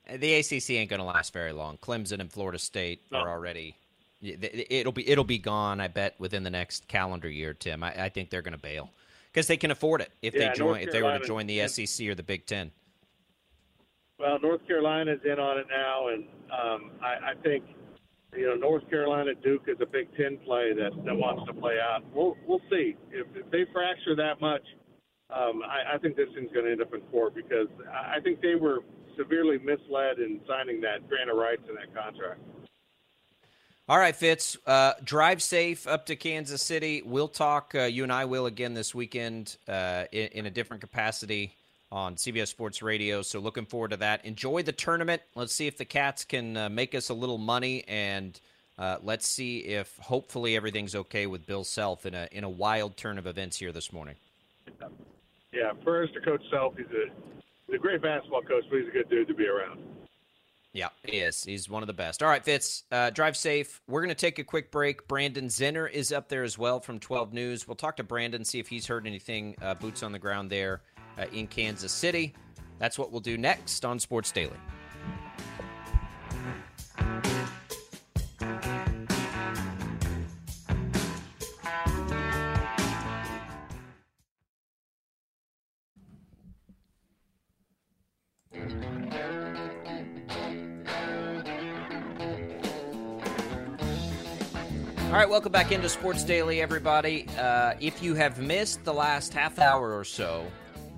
[0.09, 1.79] Uh, the ACC ain't going to last very long.
[1.79, 3.19] Clemson and Florida State no.
[3.19, 3.77] are already.
[4.21, 5.81] It'll be it'll be gone.
[5.81, 7.83] I bet within the next calendar year, Tim.
[7.83, 8.91] I, I think they're going to bail
[9.33, 11.67] because they can afford it if yeah, they join if they were to join the
[11.69, 12.71] SEC or the Big Ten.
[14.19, 17.65] Well, North Carolina's in on it now, and um, I, I think
[18.37, 21.79] you know North Carolina Duke is a Big Ten play that, that wants to play
[21.81, 22.03] out.
[22.15, 24.63] We'll we'll see if, if they fracture that much
[25.33, 28.41] um, I, I think this thing's going to end up in court because I think
[28.41, 28.81] they were
[29.17, 32.41] severely misled in signing that grant of rights in that contract.
[33.89, 34.57] All right, Fitz.
[34.65, 37.03] Uh, drive safe up to Kansas City.
[37.05, 37.75] We'll talk.
[37.75, 41.57] Uh, you and I will again this weekend uh, in, in, a different capacity
[41.91, 43.23] on CBS Sports Radio.
[43.23, 44.25] So looking forward to that.
[44.25, 45.21] Enjoy the tournament.
[45.35, 48.41] Let's see if the Cats can uh, make us a little money, and
[48.79, 52.97] uh, let's see if hopefully everything's okay with Bill Self in a in a wild
[52.97, 54.15] turn of events here this morning.
[55.53, 57.11] Yeah, first to Coach Self, he's a
[57.67, 59.81] he's a great basketball coach, but he's a good dude to be around.
[60.73, 61.45] Yeah, he is.
[61.45, 62.23] He's one of the best.
[62.23, 63.83] All right, Fitz, uh, drive safe.
[63.87, 65.07] We're going to take a quick break.
[65.07, 67.69] Brandon Zinner is up there as well from 12 News.
[67.69, 70.81] We'll talk to Brandon, see if he's heard anything, uh, boots on the ground there
[71.19, 72.35] uh, in Kansas City.
[72.79, 74.57] That's what we'll do next on Sports Daily.
[95.13, 97.27] All right, welcome back into Sports Daily, everybody.
[97.39, 100.47] Uh, if you have missed the last half hour or so,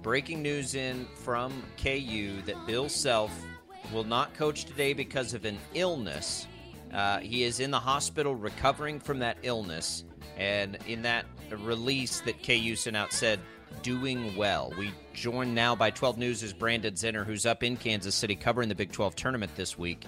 [0.03, 3.33] breaking news in from KU that Bill Self
[3.93, 6.47] will not coach today because of an illness.
[6.93, 10.05] Uh, he is in the hospital recovering from that illness,
[10.37, 13.41] and in that release that KU sent out said,
[13.83, 14.73] doing well.
[14.79, 18.69] We joined now by 12 News' is Brandon Zinner, who's up in Kansas City covering
[18.69, 20.05] the Big 12 tournament this week.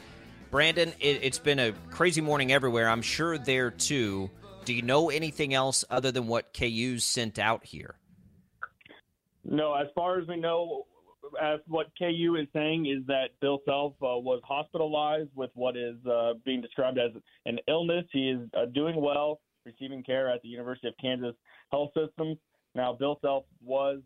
[0.50, 2.88] Brandon, it, has been a crazy morning everywhere.
[2.88, 4.30] I'm sure there too.
[4.64, 7.96] Do you know anything else other than what KU sent out here?
[9.44, 10.86] No, as far as we know,
[11.40, 15.96] as what KU is saying is that Bill Self uh, was hospitalized with what is
[16.04, 17.12] uh, being described as
[17.44, 18.04] an illness.
[18.12, 21.34] He is uh, doing well, receiving care at the University of Kansas
[21.70, 22.36] Health System.
[22.74, 24.00] Now, Bill Self was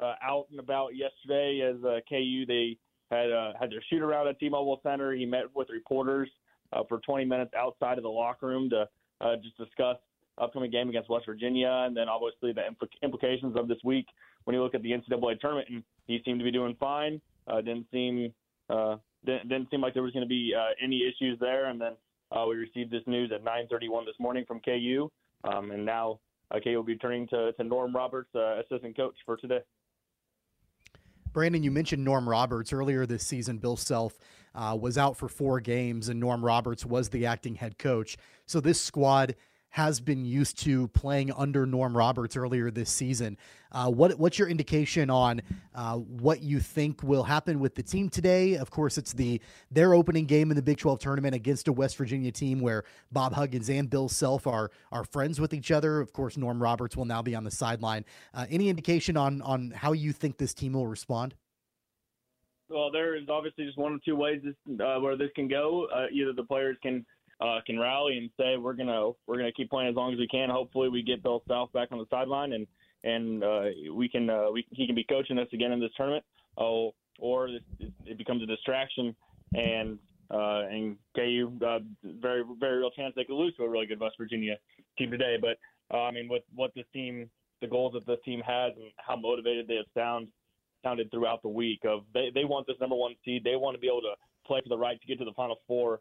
[0.00, 2.44] uh, out and about yesterday as uh, KU.
[2.46, 2.76] They
[3.12, 5.12] had uh, had their shoot around at T-Mobile Center.
[5.12, 6.28] He met with reporters
[6.72, 8.88] uh, for 20 minutes outside of the locker room to
[9.20, 9.96] uh, just discuss
[10.38, 14.06] upcoming game against West Virginia, and then obviously the impl- implications of this week
[14.44, 15.68] when you look at the NCAA tournament.
[15.70, 17.20] And he seemed to be doing fine.
[17.46, 18.32] Uh, didn't seem
[18.70, 21.66] uh, didn't, didn't seem like there was going to be uh, any issues there.
[21.66, 21.92] And then
[22.30, 25.10] uh, we received this news at 9:31 this morning from KU,
[25.44, 26.18] um, and now
[26.50, 29.60] uh, KU will be turning to, to Norm Roberts, uh, assistant coach, for today.
[31.32, 33.58] Brandon, you mentioned Norm Roberts earlier this season.
[33.58, 34.18] Bill Self
[34.54, 38.16] uh, was out for four games, and Norm Roberts was the acting head coach.
[38.46, 39.34] So this squad
[39.72, 43.38] has been used to playing under Norm Roberts earlier this season.
[43.72, 45.40] Uh, what what's your indication on
[45.74, 48.54] uh, what you think will happen with the team today?
[48.56, 51.96] Of course, it's the their opening game in the Big 12 tournament against a West
[51.96, 56.00] Virginia team where Bob Huggins and Bill Self are are friends with each other.
[56.00, 58.04] Of course, Norm Roberts will now be on the sideline.
[58.34, 61.34] Uh, any indication on on how you think this team will respond?
[62.72, 65.86] well, there is obviously just one of two ways this, uh, where this can go.
[65.94, 67.04] Uh, either the players can
[67.42, 70.28] uh, can rally and say we're gonna we're gonna keep playing as long as we
[70.28, 70.48] can.
[70.48, 72.66] Hopefully, we get Bill Self back on the sideline and
[73.04, 76.24] and uh, we can uh, we, he can be coaching us again in this tournament.
[76.56, 79.14] Oh, or this, it becomes a distraction
[79.54, 79.98] and
[80.30, 84.00] uh, and KU uh, very very real chance they could lose to a really good
[84.00, 84.56] West Virginia
[84.96, 85.36] team today.
[85.40, 85.58] But
[85.92, 87.28] uh, I mean, with what this team,
[87.60, 90.28] the goals that this team has, and how motivated they have sound
[90.84, 93.42] sounded throughout the week of they they want this number one seed.
[93.42, 94.14] They want to be able to
[94.46, 96.00] play for the right to get to the Final Four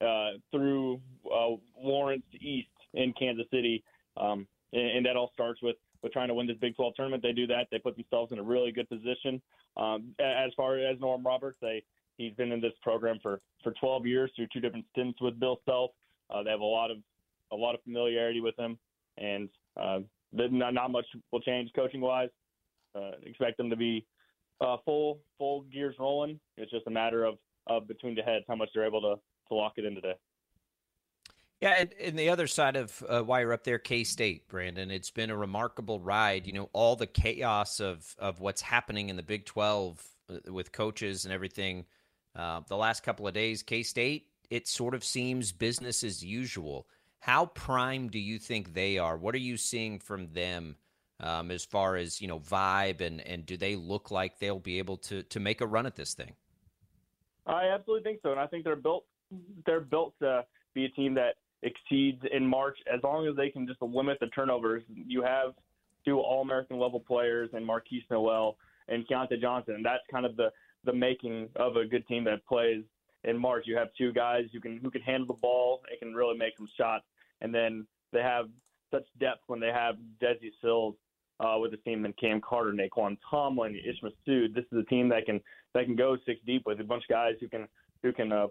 [0.00, 3.82] uh, through uh, Lawrence East in Kansas City,
[4.16, 7.22] um, and, and that all starts with with trying to win this Big 12 tournament.
[7.22, 7.66] They do that.
[7.70, 9.40] They put themselves in a really good position.
[9.76, 11.82] Um, as far as Norm Roberts, they
[12.16, 15.60] he's been in this program for for 12 years through two different stints with Bill
[15.64, 15.90] Self.
[16.30, 16.98] Uh, they have a lot of
[17.52, 18.78] a lot of familiarity with him,
[19.18, 19.48] and
[19.80, 20.00] uh,
[20.32, 22.30] not, not much will change coaching wise.
[22.94, 24.04] Uh, expect them to be
[24.60, 26.40] uh, full full gears rolling.
[26.56, 29.16] It's just a matter of of between the heads how much they're able to
[29.48, 30.14] to lock it in today.
[31.60, 34.90] Yeah, and, and the other side of uh, why you're up there, K State, Brandon.
[34.90, 36.46] It's been a remarkable ride.
[36.46, 40.72] You know, all the chaos of of what's happening in the Big Twelve uh, with
[40.72, 41.86] coaches and everything.
[42.34, 46.86] Uh, the last couple of days, K State, it sort of seems business as usual.
[47.20, 49.16] How prime do you think they are?
[49.16, 50.76] What are you seeing from them
[51.20, 54.78] um, as far as you know vibe and and do they look like they'll be
[54.78, 56.34] able to to make a run at this thing?
[57.46, 59.06] I absolutely think so, and I think they're built
[59.64, 63.66] they're built to be a team that exceeds in March as long as they can
[63.66, 64.82] just limit the turnovers.
[64.88, 65.52] You have
[66.04, 68.56] two All American level players and Markquis Nowell
[68.88, 69.74] and Keyontae Johnson.
[69.74, 70.50] And that's kind of the
[70.84, 72.84] the making of a good team that plays
[73.24, 73.64] in March.
[73.66, 76.56] You have two guys who can who can handle the ball and can really make
[76.56, 77.04] some shots.
[77.40, 78.46] And then they have
[78.92, 80.94] such depth when they have Desi Sills
[81.40, 84.54] uh, with the team and Cam Carter, Nae'Qwan Tomlin, Ish Massoud.
[84.54, 85.40] This is a team that can
[85.74, 87.66] that can go six deep with a bunch of guys who can
[88.06, 88.46] who can uh,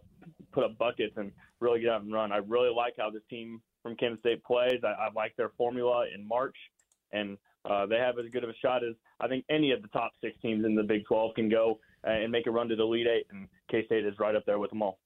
[0.51, 2.31] put up buckets and really get out and run.
[2.31, 4.81] I really like how this team from Kansas State plays.
[4.83, 6.55] I, I like their formula in March,
[7.13, 7.37] and
[7.69, 10.11] uh, they have as good of a shot as I think any of the top
[10.21, 13.07] six teams in the Big 12 can go and make a run to the Elite
[13.07, 14.99] Eight, and K State is right up there with them all.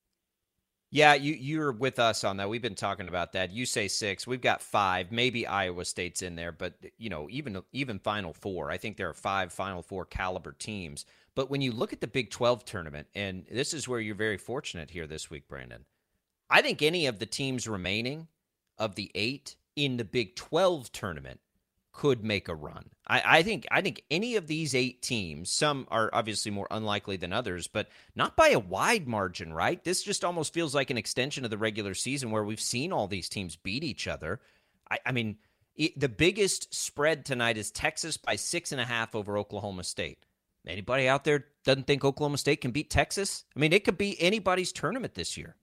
[0.91, 2.49] Yeah, you you're with us on that.
[2.49, 3.51] We've been talking about that.
[3.51, 5.11] You say six, we've got five.
[5.11, 8.71] Maybe Iowa State's in there, but you know, even even Final Four.
[8.71, 11.05] I think there are five Final Four caliber teams.
[11.39, 14.35] But when you look at the Big 12 tournament, and this is where you're very
[14.37, 15.85] fortunate here this week, Brandon,
[16.49, 18.27] I think any of the teams remaining
[18.77, 21.39] of the eight in the Big 12 tournament
[21.93, 22.89] could make a run.
[23.07, 27.15] I, I, think I think any of these eight teams, some are obviously more unlikely
[27.15, 29.81] than others, but not by a wide margin, right?
[29.81, 33.07] This just almost feels like an extension of the regular season where we've seen all
[33.07, 34.41] these teams beat each other.
[34.91, 35.37] I, I mean,
[35.77, 40.25] it, the biggest spread tonight is Texas by six and a half over Oklahoma State.
[40.67, 43.45] Anybody out there doesn't think Oklahoma State can beat Texas?
[43.55, 45.55] I mean, it could be anybody's tournament this year.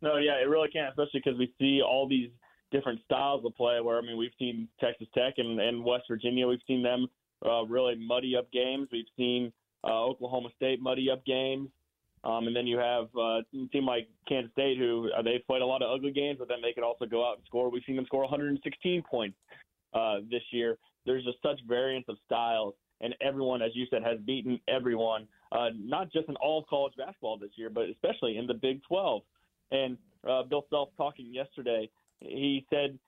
[0.00, 2.30] No, yeah, it really can, especially because we see all these
[2.70, 3.80] different styles of play.
[3.80, 6.46] Where I mean, we've seen Texas Tech and, and West Virginia.
[6.46, 7.08] We've seen them
[7.44, 8.88] uh, really muddy up games.
[8.92, 9.52] We've seen
[9.84, 11.68] uh, Oklahoma State muddy up games.
[12.24, 15.62] Um, and then you have uh, a team like Kansas State, who uh, they've played
[15.62, 17.70] a lot of ugly games, but then they can also go out and score.
[17.70, 19.36] We've seen them score 116 points
[19.94, 20.78] uh, this year.
[21.06, 25.68] There's just such variance of styles and everyone, as you said, has beaten everyone, uh,
[25.78, 29.22] not just in all of college basketball this year, but especially in the Big 12.
[29.70, 29.96] And
[30.28, 31.88] uh, Bill Self talking yesterday,
[32.20, 32.98] he said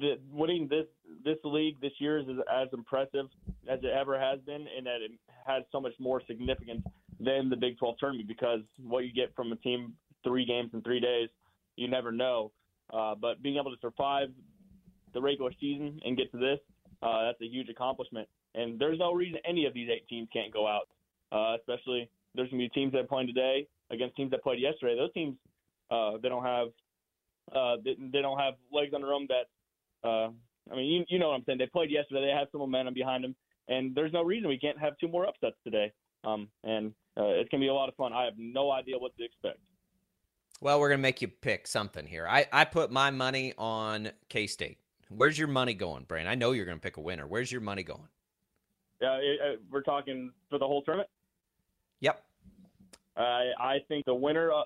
[0.00, 0.86] that winning this
[1.24, 3.26] this league this year is as impressive
[3.68, 5.12] as it ever has been, and that it
[5.46, 6.82] has so much more significance
[7.20, 10.82] than the Big 12 tournament because what you get from a team three games in
[10.82, 11.28] three days,
[11.76, 12.50] you never know.
[12.92, 14.28] Uh, but being able to survive
[15.12, 16.58] the regular season and get to this,
[17.02, 18.28] uh, that's a huge accomplishment.
[18.54, 20.88] And there's no reason any of these eight teams can't go out.
[21.32, 24.60] Uh, especially there's going to be teams that are playing today against teams that played
[24.60, 24.96] yesterday.
[24.96, 25.36] Those teams
[25.90, 26.68] uh, they don't have
[27.54, 29.26] uh, they, they don't have legs under them.
[29.28, 30.30] That uh,
[30.72, 31.58] I mean, you, you know what I'm saying.
[31.58, 32.26] They played yesterday.
[32.26, 33.34] They have some momentum behind them,
[33.68, 35.92] and there's no reason we can't have two more upsets today.
[36.24, 38.12] Um, and uh, it's going to be a lot of fun.
[38.12, 39.58] I have no idea what to expect.
[40.60, 42.26] Well, we're going to make you pick something here.
[42.26, 44.78] I, I put my money on K State.
[45.10, 46.26] Where's your money going, Brian?
[46.26, 47.26] I know you're going to pick a winner.
[47.26, 48.08] Where's your money going?
[49.02, 51.08] Uh, we're talking for the whole tournament.
[52.00, 52.22] Yep.
[53.16, 54.64] I I think the winner, uh,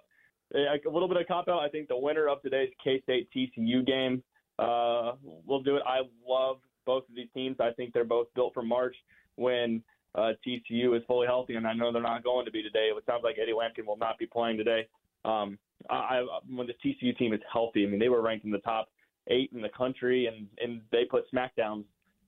[0.54, 1.60] a little bit of cop out.
[1.60, 4.22] I think the winner of today's K State TCU game
[4.58, 5.12] uh,
[5.46, 5.82] will do it.
[5.86, 7.56] I love both of these teams.
[7.60, 8.96] I think they're both built for March
[9.36, 9.82] when
[10.14, 12.90] uh, TCU is fully healthy, and I know they're not going to be today.
[12.94, 14.88] It sounds like Eddie Lampkin will not be playing today.
[15.24, 15.58] Um,
[15.90, 18.88] I, when the TCU team is healthy, I mean they were ranked in the top
[19.28, 21.84] eight in the country, and and they put smackdowns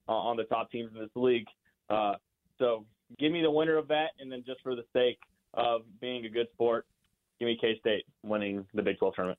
[0.08, 1.46] uh, on the top teams in this league.
[1.90, 2.14] Uh,
[2.58, 2.86] so
[3.18, 5.18] give me the winner of that, and then just for the sake
[5.54, 6.86] of being a good sport,
[7.38, 9.38] give me K State winning the Big 12 tournament.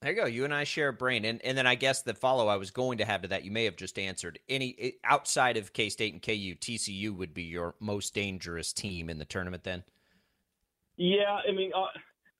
[0.00, 0.26] There you go.
[0.26, 2.70] You and I share a brain, and and then I guess the follow I was
[2.70, 4.38] going to have to that you may have just answered.
[4.48, 9.18] Any outside of K State and KU, TCU would be your most dangerous team in
[9.18, 9.64] the tournament.
[9.64, 9.82] Then.
[10.96, 11.86] Yeah, I mean, uh,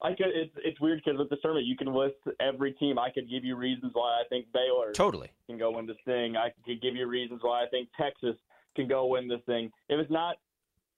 [0.03, 0.29] I could.
[0.29, 2.97] It's it's weird because with the tournament you can list every team.
[2.97, 6.37] I could give you reasons why I think Baylor totally can go win this thing.
[6.37, 8.37] I could give you reasons why I think Texas
[8.79, 9.71] can go win this thing.
[9.89, 10.37] If it's not,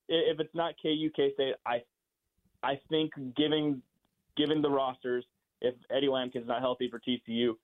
[0.09, 1.83] if it's not KU, K State, I,
[2.63, 3.83] I think giving,
[4.37, 5.25] given the rosters
[5.61, 7.55] if Eddie Lampkin's not healthy for TCU,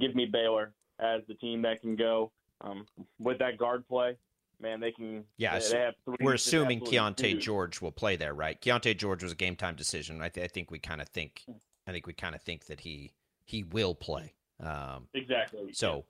[0.00, 2.86] give me Baylor as the team that can go um,
[3.18, 4.16] with that guard play.
[4.60, 5.24] Man, they can.
[5.38, 8.60] Yeah, they, they we're assuming Keyonte George will play there, right?
[8.60, 10.22] Keyonte George was a game time decision.
[10.22, 11.44] I, th- I think we kind of think,
[11.86, 13.12] I think we kind of think that he
[13.44, 14.34] he will play.
[14.60, 15.72] Um, exactly.
[15.72, 16.04] So,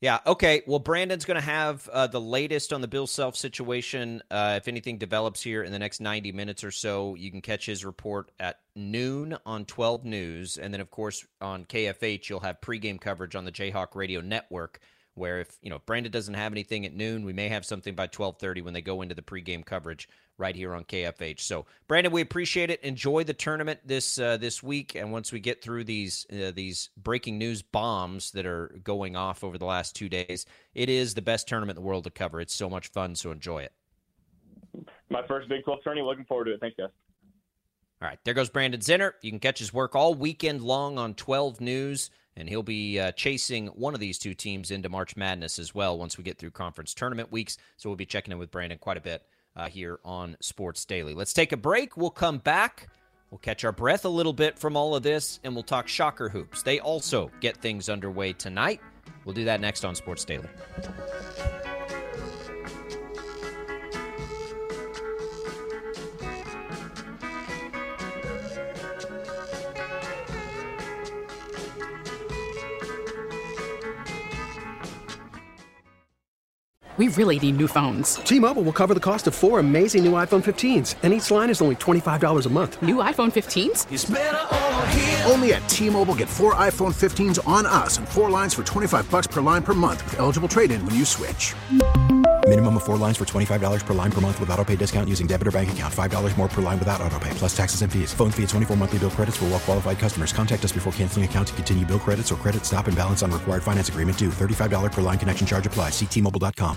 [0.00, 0.18] yeah.
[0.26, 0.62] Okay.
[0.66, 4.22] Well, Brandon's going to have uh, the latest on the Bill Self situation.
[4.30, 7.64] Uh, if anything develops here in the next 90 minutes or so, you can catch
[7.66, 10.58] his report at noon on 12 News.
[10.58, 14.80] And then, of course, on KFH, you'll have pregame coverage on the Jayhawk Radio Network
[15.16, 18.06] where if you know Brandon doesn't have anything at noon, we may have something by
[18.06, 21.40] twelve thirty when they go into the pregame coverage right here on KFH.
[21.40, 22.80] So Brandon, we appreciate it.
[22.82, 26.90] Enjoy the tournament this uh, this week, and once we get through these uh, these
[26.96, 31.22] breaking news bombs that are going off over the last two days, it is the
[31.22, 32.40] best tournament in the world to cover.
[32.40, 33.72] It's so much fun, so enjoy it.
[35.10, 36.02] My first Big Twelve tourney.
[36.02, 36.60] Looking forward to it.
[36.60, 36.90] Thanks, guys.
[38.02, 39.12] All right, there goes Brandon Zinner.
[39.22, 43.12] You can catch his work all weekend long on 12 News and he'll be uh,
[43.12, 46.50] chasing one of these two teams into March Madness as well once we get through
[46.50, 47.56] conference tournament weeks.
[47.76, 49.22] So we'll be checking in with Brandon quite a bit
[49.56, 51.14] uh, here on Sports Daily.
[51.14, 51.96] Let's take a break.
[51.96, 52.88] We'll come back.
[53.30, 56.28] We'll catch our breath a little bit from all of this, and we'll talk Shocker
[56.28, 56.62] Hoops.
[56.62, 58.80] They also get things underway tonight.
[59.24, 60.48] We'll do that next on Sports Daily.
[76.96, 78.14] We really need new phones.
[78.16, 81.50] T Mobile will cover the cost of four amazing new iPhone 15s, and each line
[81.50, 82.80] is only $25 a month.
[82.80, 83.86] New iPhone 15s?
[85.26, 89.10] Only at T Mobile get four iPhone 15s on us and four lines for 25
[89.10, 91.54] bucks per line per month with eligible trade in when you switch.
[92.48, 95.26] Minimum of four lines for $25 per line per month with auto pay discount using
[95.26, 95.92] debit or bank account.
[95.92, 98.14] $5 more per line without auto pay, plus taxes and fees.
[98.14, 100.32] Phone fee at 24 monthly bill credits for all well qualified customers.
[100.32, 103.32] Contact us before canceling account to continue bill credits or credit stop and balance on
[103.32, 104.30] required finance agreement due.
[104.30, 105.90] $35 per line connection charge apply.
[105.90, 106.76] Ctmobile.com.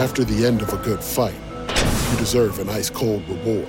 [0.00, 3.68] After the end of a good fight, you deserve an ice cold reward.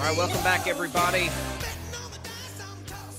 [0.00, 1.26] All right, welcome back, everybody.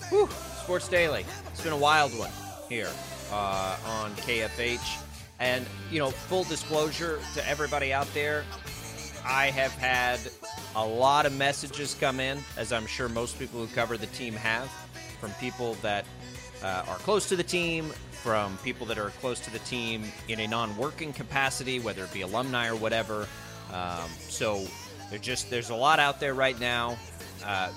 [0.09, 0.29] Whew,
[0.63, 1.25] Sports Daily.
[1.47, 2.31] It's been a wild one
[2.69, 2.89] here
[3.31, 5.01] uh, on KFH.
[5.39, 8.45] And, you know, full disclosure to everybody out there,
[9.25, 10.19] I have had
[10.75, 14.33] a lot of messages come in, as I'm sure most people who cover the team
[14.33, 14.69] have,
[15.19, 16.05] from people that
[16.63, 20.39] uh, are close to the team, from people that are close to the team in
[20.39, 23.27] a non working capacity, whether it be alumni or whatever.
[23.73, 24.65] Um, so
[25.21, 26.97] just there's a lot out there right now.
[27.45, 27.71] Uh,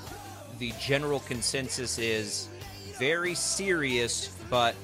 [0.59, 2.49] the general consensus is
[2.99, 4.75] very serious, but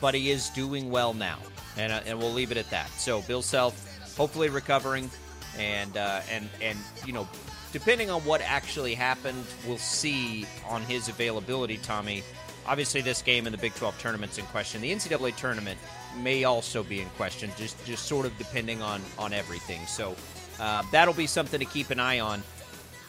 [0.00, 1.38] but he is doing well now,
[1.76, 2.88] and uh, and we'll leave it at that.
[2.90, 5.10] So Bill Self, hopefully recovering,
[5.58, 7.28] and uh, and and you know,
[7.72, 11.78] depending on what actually happened, we'll see on his availability.
[11.78, 12.22] Tommy,
[12.66, 14.80] obviously this game in the Big 12 tournament's in question.
[14.80, 15.78] The NCAA tournament
[16.18, 19.84] may also be in question, just just sort of depending on on everything.
[19.86, 20.14] So
[20.58, 22.42] uh, that'll be something to keep an eye on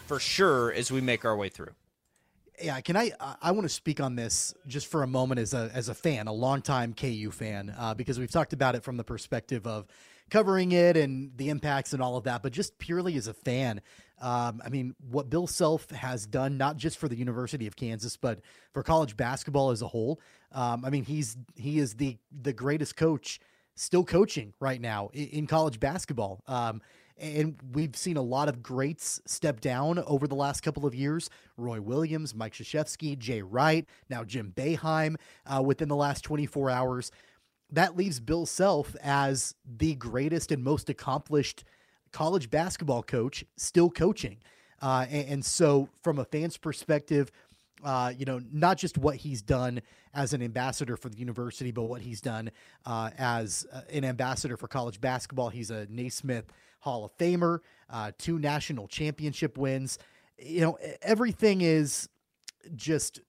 [0.08, 1.74] for sure as we make our way through
[2.64, 3.12] yeah, can I?
[3.41, 6.28] I want to speak on this just for a moment as a as a fan,
[6.28, 9.88] a longtime KU fan, uh, because we've talked about it from the perspective of
[10.30, 13.82] covering it and the impacts and all of that, but just purely as a fan.
[14.22, 18.16] Um, I mean, what Bill Self has done, not just for the University of Kansas,
[18.16, 18.39] but
[18.74, 20.22] for college basketball as a whole.
[20.52, 23.39] Um, I mean, he's he is the the greatest coach
[23.76, 26.41] still coaching right now in, in college basketball.
[26.47, 26.82] Um,
[27.18, 31.30] and we've seen a lot of greats step down over the last couple of years.
[31.56, 37.12] Roy Williams, Mike Krzyzewski, Jay Wright, now Jim Boeheim uh, within the last 24 hours.
[37.70, 41.64] That leaves Bill Self as the greatest and most accomplished
[42.12, 44.38] college basketball coach still coaching.
[44.82, 47.32] Uh, and, and, so, from a fan's perspective,
[47.84, 49.80] uh, you know, not just what he's done
[50.14, 52.51] as an ambassador for the university, but what he's done
[52.86, 55.49] uh, as uh, an ambassador for college basketball.
[55.49, 56.45] He's a Naismith
[56.82, 57.59] Hall of Famer,
[57.89, 59.99] uh, two national championship wins.
[60.38, 62.09] You know, everything is
[62.76, 63.22] just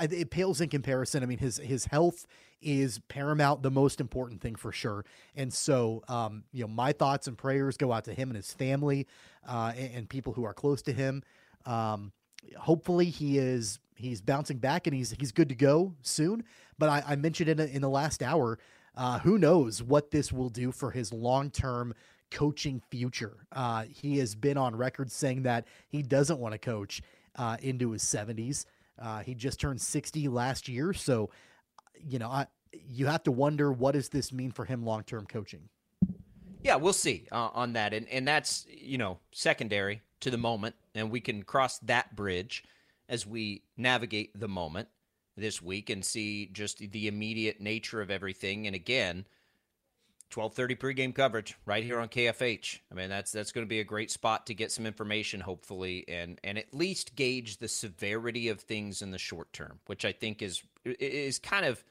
[0.00, 1.22] it pales in comparison.
[1.22, 2.26] I mean, his his health
[2.62, 5.04] is paramount, the most important thing for sure.
[5.36, 8.52] And so, um, you know, my thoughts and prayers go out to him and his
[8.52, 9.06] family,
[9.46, 11.22] uh, and, and, people who are close to him.
[11.66, 12.12] Um,
[12.58, 16.44] hopefully, he is he's bouncing back and he's he's good to go soon.
[16.78, 18.58] But I, I mentioned in in the last hour,
[18.96, 21.94] uh, who knows what this will do for his long term
[22.30, 23.46] coaching future.
[23.52, 27.02] Uh, he has been on record saying that he doesn't want to coach
[27.36, 28.66] uh, into his 70s.
[28.98, 30.92] Uh, he just turned 60 last year.
[30.92, 31.30] So,
[32.00, 35.26] you know, I, you have to wonder what does this mean for him long term
[35.26, 35.68] coaching?
[36.62, 37.94] Yeah, we'll see uh, on that.
[37.94, 40.74] And, and that's, you know, secondary to the moment.
[40.96, 42.64] And we can cross that bridge
[43.08, 44.88] as we navigate the moment
[45.36, 48.66] this week and see just the immediate nature of everything.
[48.66, 49.26] And again,
[50.30, 52.80] 12:30 pregame coverage right here on KFH.
[52.90, 56.04] I mean, that's that's going to be a great spot to get some information, hopefully,
[56.08, 60.12] and and at least gauge the severity of things in the short term, which I
[60.12, 61.84] think is is kind of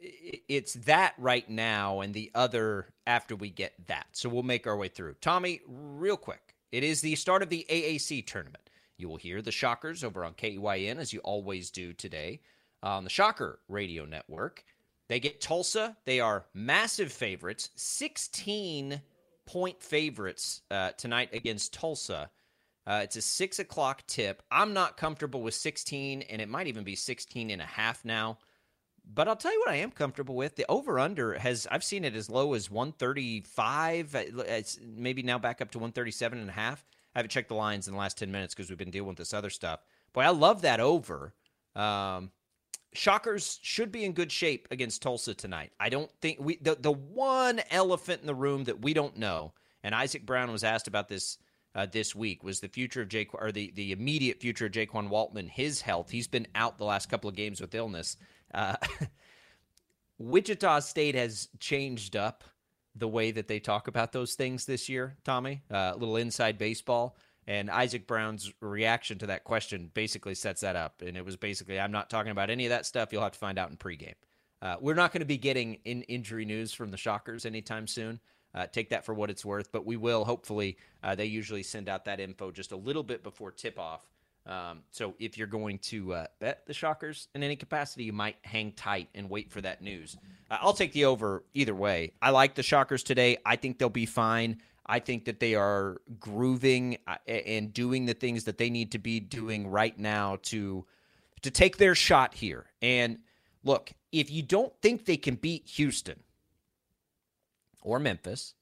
[0.00, 4.06] it's that right now, and the other after we get that.
[4.12, 5.14] So we'll make our way through.
[5.20, 8.68] Tommy, real quick, it is the start of the AAC tournament.
[8.96, 12.40] You will hear the Shockers over on KYN as you always do today
[12.82, 14.64] on the Shocker Radio Network.
[15.08, 15.96] They get Tulsa.
[16.04, 19.00] They are massive favorites, 16
[19.46, 22.28] point favorites uh, tonight against Tulsa.
[22.88, 24.42] Uh, it's a six o'clock tip.
[24.50, 28.38] I'm not comfortable with 16, and it might even be 16 and a half now.
[29.12, 30.56] But I'll tell you what I am comfortable with.
[30.56, 34.14] The over under has, I've seen it as low as 135.
[34.14, 36.84] It's maybe now back up to 137 and a half.
[37.14, 39.18] I haven't checked the lines in the last 10 minutes because we've been dealing with
[39.18, 39.80] this other stuff.
[40.12, 41.34] Boy, I love that over.
[41.76, 42.30] Um,
[42.94, 45.72] Shockers should be in good shape against Tulsa tonight.
[45.80, 49.52] I don't think we the the one elephant in the room that we don't know,
[49.82, 51.38] and Isaac Brown was asked about this
[51.74, 55.08] uh, this week was the future of Jake or the the immediate future of Jaykwon
[55.08, 55.48] Walton.
[55.48, 56.10] His health.
[56.10, 58.16] He's been out the last couple of games with illness.
[58.54, 58.76] Uh,
[60.18, 62.44] Wichita State has changed up
[62.94, 65.16] the way that they talk about those things this year.
[65.24, 67.16] Tommy, uh, a little inside baseball.
[67.46, 71.02] And Isaac Brown's reaction to that question basically sets that up.
[71.02, 73.12] And it was basically, I'm not talking about any of that stuff.
[73.12, 74.14] You'll have to find out in pregame.
[74.62, 78.18] Uh, we're not going to be getting in injury news from the Shockers anytime soon.
[78.54, 80.24] Uh, take that for what it's worth, but we will.
[80.24, 84.06] Hopefully, uh, they usually send out that info just a little bit before tip off.
[84.46, 88.36] Um, so if you're going to uh, bet the Shockers in any capacity, you might
[88.42, 90.16] hang tight and wait for that news.
[90.50, 92.12] Uh, I'll take the over either way.
[92.20, 93.38] I like the Shockers today.
[93.46, 94.60] I think they'll be fine.
[94.86, 98.98] I think that they are grooving uh, and doing the things that they need to
[98.98, 100.84] be doing right now to
[101.42, 102.66] to take their shot here.
[102.80, 103.18] And
[103.64, 106.20] look, if you don't think they can beat Houston
[107.82, 108.54] or Memphis,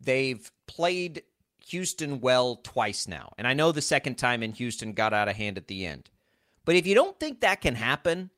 [0.00, 1.22] they've played
[1.68, 3.32] Houston well twice now.
[3.38, 6.10] And I know the second time in Houston got out of hand at the end.
[6.64, 8.30] But if you don't think that can happen,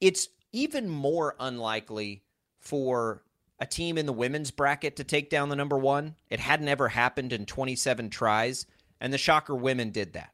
[0.00, 2.22] it's even more unlikely
[2.58, 3.22] for
[3.58, 6.16] a team in the women's bracket to take down the number one.
[6.28, 8.66] It hadn't ever happened in 27 tries,
[9.00, 10.32] and the Shocker women did that.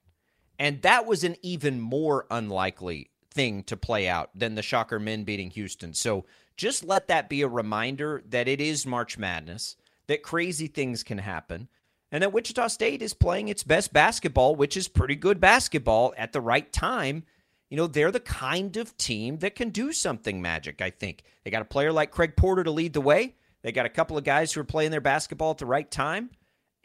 [0.59, 5.25] And that was an even more unlikely thing to play out than the Shocker men
[5.25, 5.95] beating Houston.
[5.95, 6.25] So
[6.57, 9.77] just let that be a reminder that it is March Madness,
[10.07, 11.69] that crazy things can happen,
[12.13, 16.33] and that Wichita State is playing its best basketball, which is pretty good basketball at
[16.33, 17.25] the right time
[17.73, 21.23] you know, they're the kind of team that can do something magic, I think.
[21.43, 23.35] They got a player like Craig Porter to lead the way.
[23.63, 26.29] They got a couple of guys who are playing their basketball at the right time.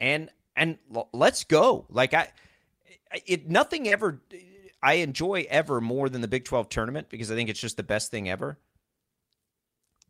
[0.00, 0.78] And and
[1.12, 1.84] let's go.
[1.90, 2.28] Like I
[3.26, 4.22] it nothing ever
[4.82, 7.82] I enjoy ever more than the Big 12 tournament because I think it's just the
[7.82, 8.58] best thing ever.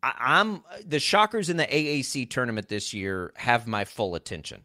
[0.01, 4.63] I, am the Shockers in the AAC tournament this year have my full attention.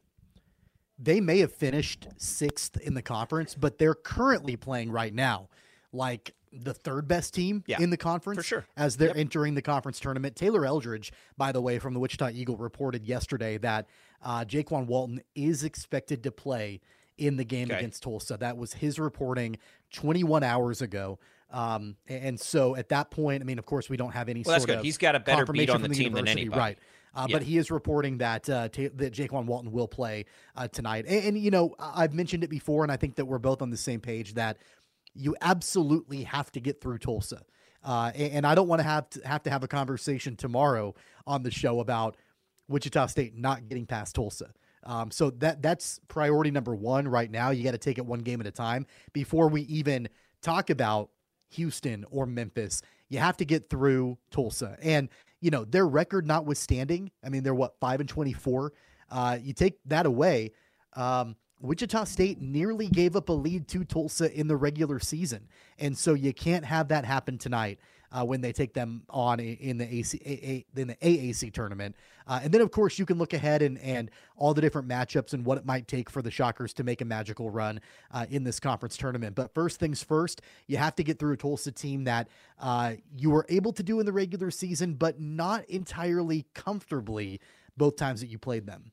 [0.99, 5.49] They may have finished sixth in the conference, but they're currently playing right now
[5.93, 8.65] like the third best team Yeah, in the conference for sure.
[8.77, 10.37] as they're entering the conference tournament.
[10.37, 13.87] Taylor Eldridge, by the way, from the Wichita Eagle, reported yesterday that
[14.23, 16.81] uh, Jaykwon Walton is expected to play
[17.19, 17.79] in the game Okay.
[17.79, 18.37] against Tulsa.
[18.37, 19.57] That was his reporting
[19.93, 21.19] 21 hours ago.
[21.51, 24.55] Um, and so at that point, I mean, of course, we don't have any Well,
[24.55, 24.79] that's sort good.
[24.79, 26.59] of He's got a better beat on the team than anybody.
[26.59, 26.79] right?
[27.15, 27.37] Uh, Yeah.
[27.39, 30.25] But he is reporting that uh, Ta- that Jaykwon Walton will play
[30.57, 31.05] uh, tonight.
[31.07, 33.71] And, and you know, I've mentioned it before, and I think that we're both on
[33.71, 34.57] the same page that
[35.15, 37.43] you absolutely have to get through Tulsa.
[37.85, 40.95] Uh, and, and I don't want to have to have to have a conversation tomorrow
[41.27, 42.17] on the show about
[42.69, 44.53] Wichita State not getting past Tulsa.
[44.85, 47.51] Um, so that that's priority number one right now.
[47.51, 50.09] You got to take it one game at a time before we even
[50.43, 51.11] talk about
[51.51, 52.83] Houston or Memphis.
[53.09, 55.09] You have to get through Tulsa, and
[55.45, 57.11] you know their record notwithstanding.
[57.23, 58.73] I mean, they're what five and twenty four.
[59.11, 60.53] Uh, you take that away.
[60.95, 65.97] Um, Wichita State nearly gave up a lead to Tulsa in the regular season, and
[65.99, 67.79] so you can't have that happen tonight
[68.15, 71.97] uh, when they take them on in the AC in the AAC tournament.
[72.27, 75.33] Uh, and then, of course, you can look ahead and and all the different matchups
[75.33, 77.81] and what it might take for the Shockers to make a magical run
[78.13, 79.35] uh, in this conference tournament.
[79.35, 82.29] But first things first, you have to get through a Tulsa team that
[82.61, 87.41] uh, you were able to do in the regular season, but not entirely comfortably
[87.77, 88.93] both times that you played them.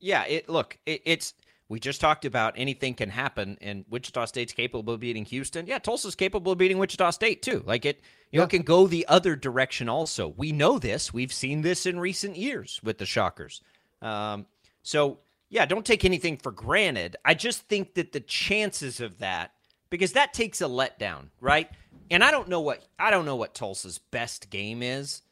[0.00, 1.34] Yeah, it look, it, it's
[1.70, 5.68] we just talked about anything can happen, and Wichita State's capable of beating Houston.
[5.68, 7.62] Yeah, Tulsa's capable of beating Wichita State too.
[7.64, 8.00] Like it,
[8.32, 9.88] you know, can go the other direction.
[9.88, 11.14] Also, we know this.
[11.14, 13.62] We've seen this in recent years with the Shockers.
[14.02, 14.46] Um,
[14.82, 17.14] so yeah, don't take anything for granted.
[17.24, 19.52] I just think that the chances of that,
[19.90, 21.70] because that takes a letdown, right?
[22.10, 25.22] And I don't know what I don't know what Tulsa's best game is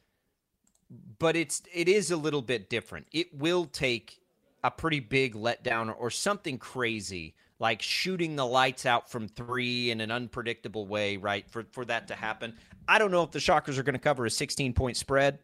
[1.19, 3.07] but it's it is a little bit different.
[3.13, 4.21] It will take
[4.65, 10.01] a pretty big letdown or something crazy like shooting the lights out from 3 in
[10.01, 11.49] an unpredictable way, right?
[11.51, 12.55] For for that to happen.
[12.87, 15.41] I don't know if the Shockers are going to cover a 16 point spread,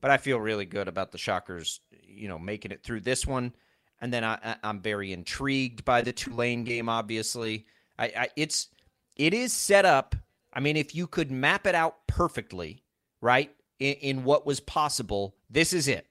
[0.00, 3.54] but I feel really good about the Shockers, you know, making it through this one.
[4.00, 6.88] And then I, I'm very intrigued by the Tulane game.
[6.88, 7.66] Obviously,
[7.98, 8.68] I, I it's
[9.16, 10.16] it is set up.
[10.52, 12.82] I mean, if you could map it out perfectly,
[13.20, 16.06] right, in, in what was possible, this is it.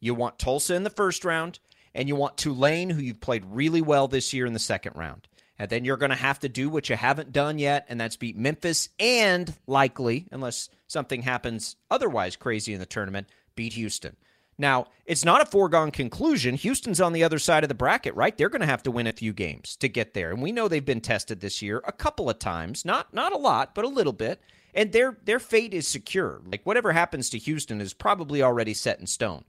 [0.00, 1.58] You want Tulsa in the first round,
[1.96, 5.26] and you want Tulane, who you've played really well this year in the second round.
[5.58, 8.16] And then you're going to have to do what you haven't done yet, and that's
[8.16, 14.16] beat Memphis and likely, unless something happens otherwise crazy in the tournament, beat Houston.
[14.58, 16.54] Now, it's not a foregone conclusion.
[16.56, 18.36] Houston's on the other side of the bracket, right?
[18.36, 20.30] They're going to have to win a few games to get there.
[20.30, 23.38] And we know they've been tested this year a couple of times, not not a
[23.38, 24.40] lot, but a little bit.
[24.72, 26.40] And their their fate is secure.
[26.46, 29.44] Like whatever happens to Houston is probably already set in stone.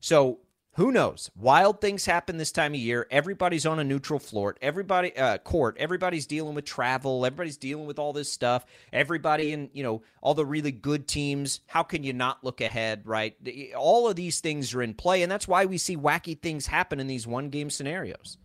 [0.00, 0.40] So
[0.76, 1.30] who knows?
[1.36, 3.06] Wild things happen this time of year.
[3.10, 4.56] Everybody's on a neutral floor.
[4.62, 5.76] Everybody uh, court.
[5.78, 7.26] Everybody's dealing with travel.
[7.26, 8.64] Everybody's dealing with all this stuff.
[8.90, 11.60] Everybody in you know all the really good teams.
[11.66, 13.02] How can you not look ahead?
[13.04, 13.36] Right?
[13.76, 17.00] All of these things are in play, and that's why we see wacky things happen
[17.00, 18.38] in these one game scenarios.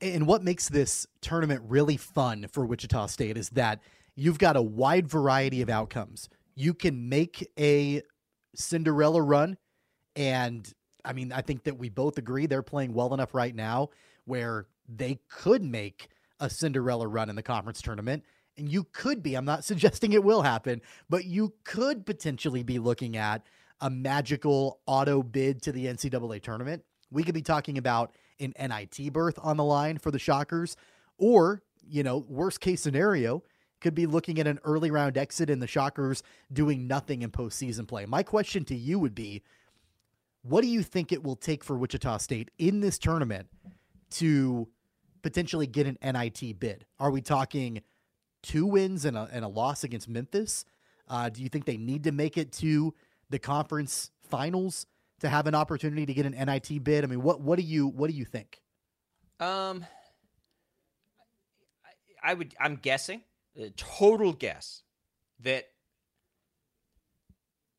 [0.00, 3.80] And what makes this tournament really fun for Wichita State is that
[4.16, 6.30] you've got a wide variety of outcomes.
[6.54, 8.00] You can make a
[8.54, 9.58] Cinderella run,
[10.16, 10.72] and
[11.04, 13.90] I mean, I think that we both agree they're playing well enough right now
[14.24, 16.08] where they could make
[16.40, 18.24] a Cinderella run in the conference tournament.
[18.56, 22.78] And you could be, I'm not suggesting it will happen, but you could potentially be
[22.78, 23.42] looking at
[23.80, 26.84] a magical auto bid to the NCAA tournament.
[27.10, 30.76] We could be talking about an NIT berth on the line for the Shockers,
[31.18, 33.42] or, you know, worst case scenario,
[33.80, 37.86] could be looking at an early round exit and the Shockers doing nothing in postseason
[37.86, 38.06] play.
[38.06, 39.42] My question to you would be
[40.44, 43.48] what do you think it will take for Wichita State in this tournament
[44.10, 44.68] to
[45.22, 46.84] potentially get an NIT bid?
[47.00, 47.82] Are we talking
[48.42, 50.66] two wins and a, and a loss against Memphis?
[51.08, 52.92] Uh, do you think they need to make it to
[53.30, 54.86] the conference finals
[55.20, 57.04] to have an opportunity to get an NIT bid?
[57.04, 58.60] I mean, what what do you what do you think?
[59.40, 59.86] Um,
[62.22, 62.54] I, I would.
[62.60, 63.22] I'm guessing,
[63.56, 64.82] a total guess,
[65.40, 65.64] that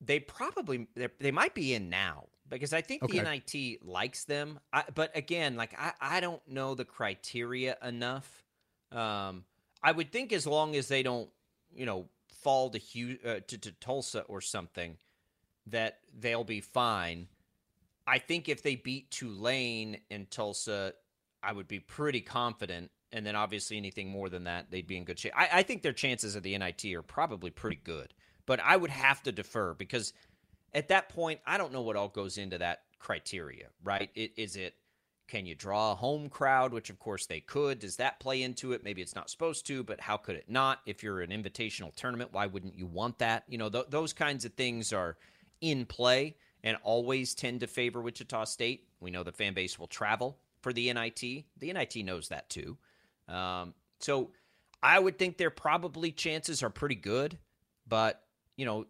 [0.01, 0.87] they probably
[1.19, 4.59] they might be in now because I think the NIT likes them.
[4.71, 8.43] I, but again, like I I don't know the criteria enough.
[8.91, 9.45] Um,
[9.83, 11.29] I would think as long as they don't,
[11.73, 12.07] you know,
[12.41, 14.97] fall to uh, to, to Tulsa or something,
[15.67, 17.27] that they'll be fine.
[18.07, 20.93] I think if they beat Tulane and Tulsa,
[21.41, 22.91] I would be pretty confident.
[23.11, 25.33] And then obviously anything more than that, they'd be in good shape.
[25.35, 28.13] I, I think their chances of the NIT are probably pretty good.
[28.45, 30.13] But I would have to defer because
[30.75, 34.11] at that point, I don't know what all goes into that criteria, right?
[34.15, 34.75] It, is it
[35.27, 37.79] Can you draw a home crowd, which of course they could?
[37.79, 38.83] Does that play into it?
[38.83, 40.81] Maybe it's not supposed to, but how could it not?
[40.85, 43.45] If you're an invitational tournament, why wouldn't you want that?
[43.47, 45.17] You know, th- those kinds of things are
[45.61, 48.87] in play and always tend to favor Wichita State.
[48.99, 51.19] We know the fan base will travel for the NIT.
[51.21, 52.77] The NIT knows that too.
[53.27, 54.31] Um, so
[54.83, 57.39] I would think their probably chances are pretty good,
[57.87, 58.21] but
[58.57, 58.85] you know,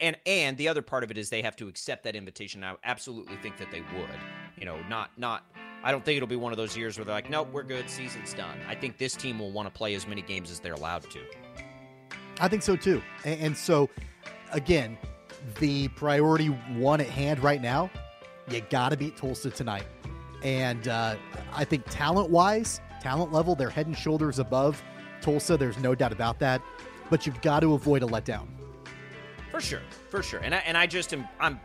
[0.00, 2.64] and and the other part of it is they have to accept that invitation.
[2.64, 4.18] I absolutely think that they would.
[4.58, 5.44] You know, not not.
[5.82, 7.90] I don't think it'll be one of those years where they're like, nope, we're good,
[7.90, 8.58] season's done.
[8.66, 11.20] I think this team will want to play as many games as they're allowed to.
[12.40, 13.02] I think so too.
[13.26, 13.90] And, so,
[14.52, 14.96] again,
[15.60, 17.90] the priority one at hand right now,
[18.48, 19.84] you got to beat Tulsa tonight.
[20.42, 21.16] And uh,
[21.52, 24.82] I think talent wise, talent level, they're head and shoulders above
[25.20, 25.58] Tulsa.
[25.58, 26.62] There's no doubt about that.
[27.10, 28.46] But you've got to avoid a letdown.
[29.54, 30.40] For sure, for sure.
[30.40, 31.60] And I, and I just am I'm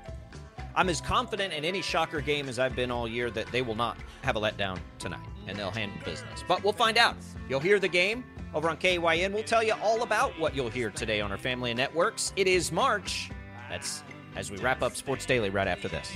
[0.76, 3.74] I'm as confident in any shocker game as I've been all year that they will
[3.74, 6.44] not have a letdown tonight and they'll handle business.
[6.48, 7.16] But we'll find out.
[7.50, 8.24] You'll hear the game
[8.54, 9.34] over on KYN.
[9.34, 12.32] We'll tell you all about what you'll hear today on our family of networks.
[12.36, 13.32] It is March.
[13.72, 14.04] That's
[14.36, 16.16] as we wrap up Sports Daily right after this.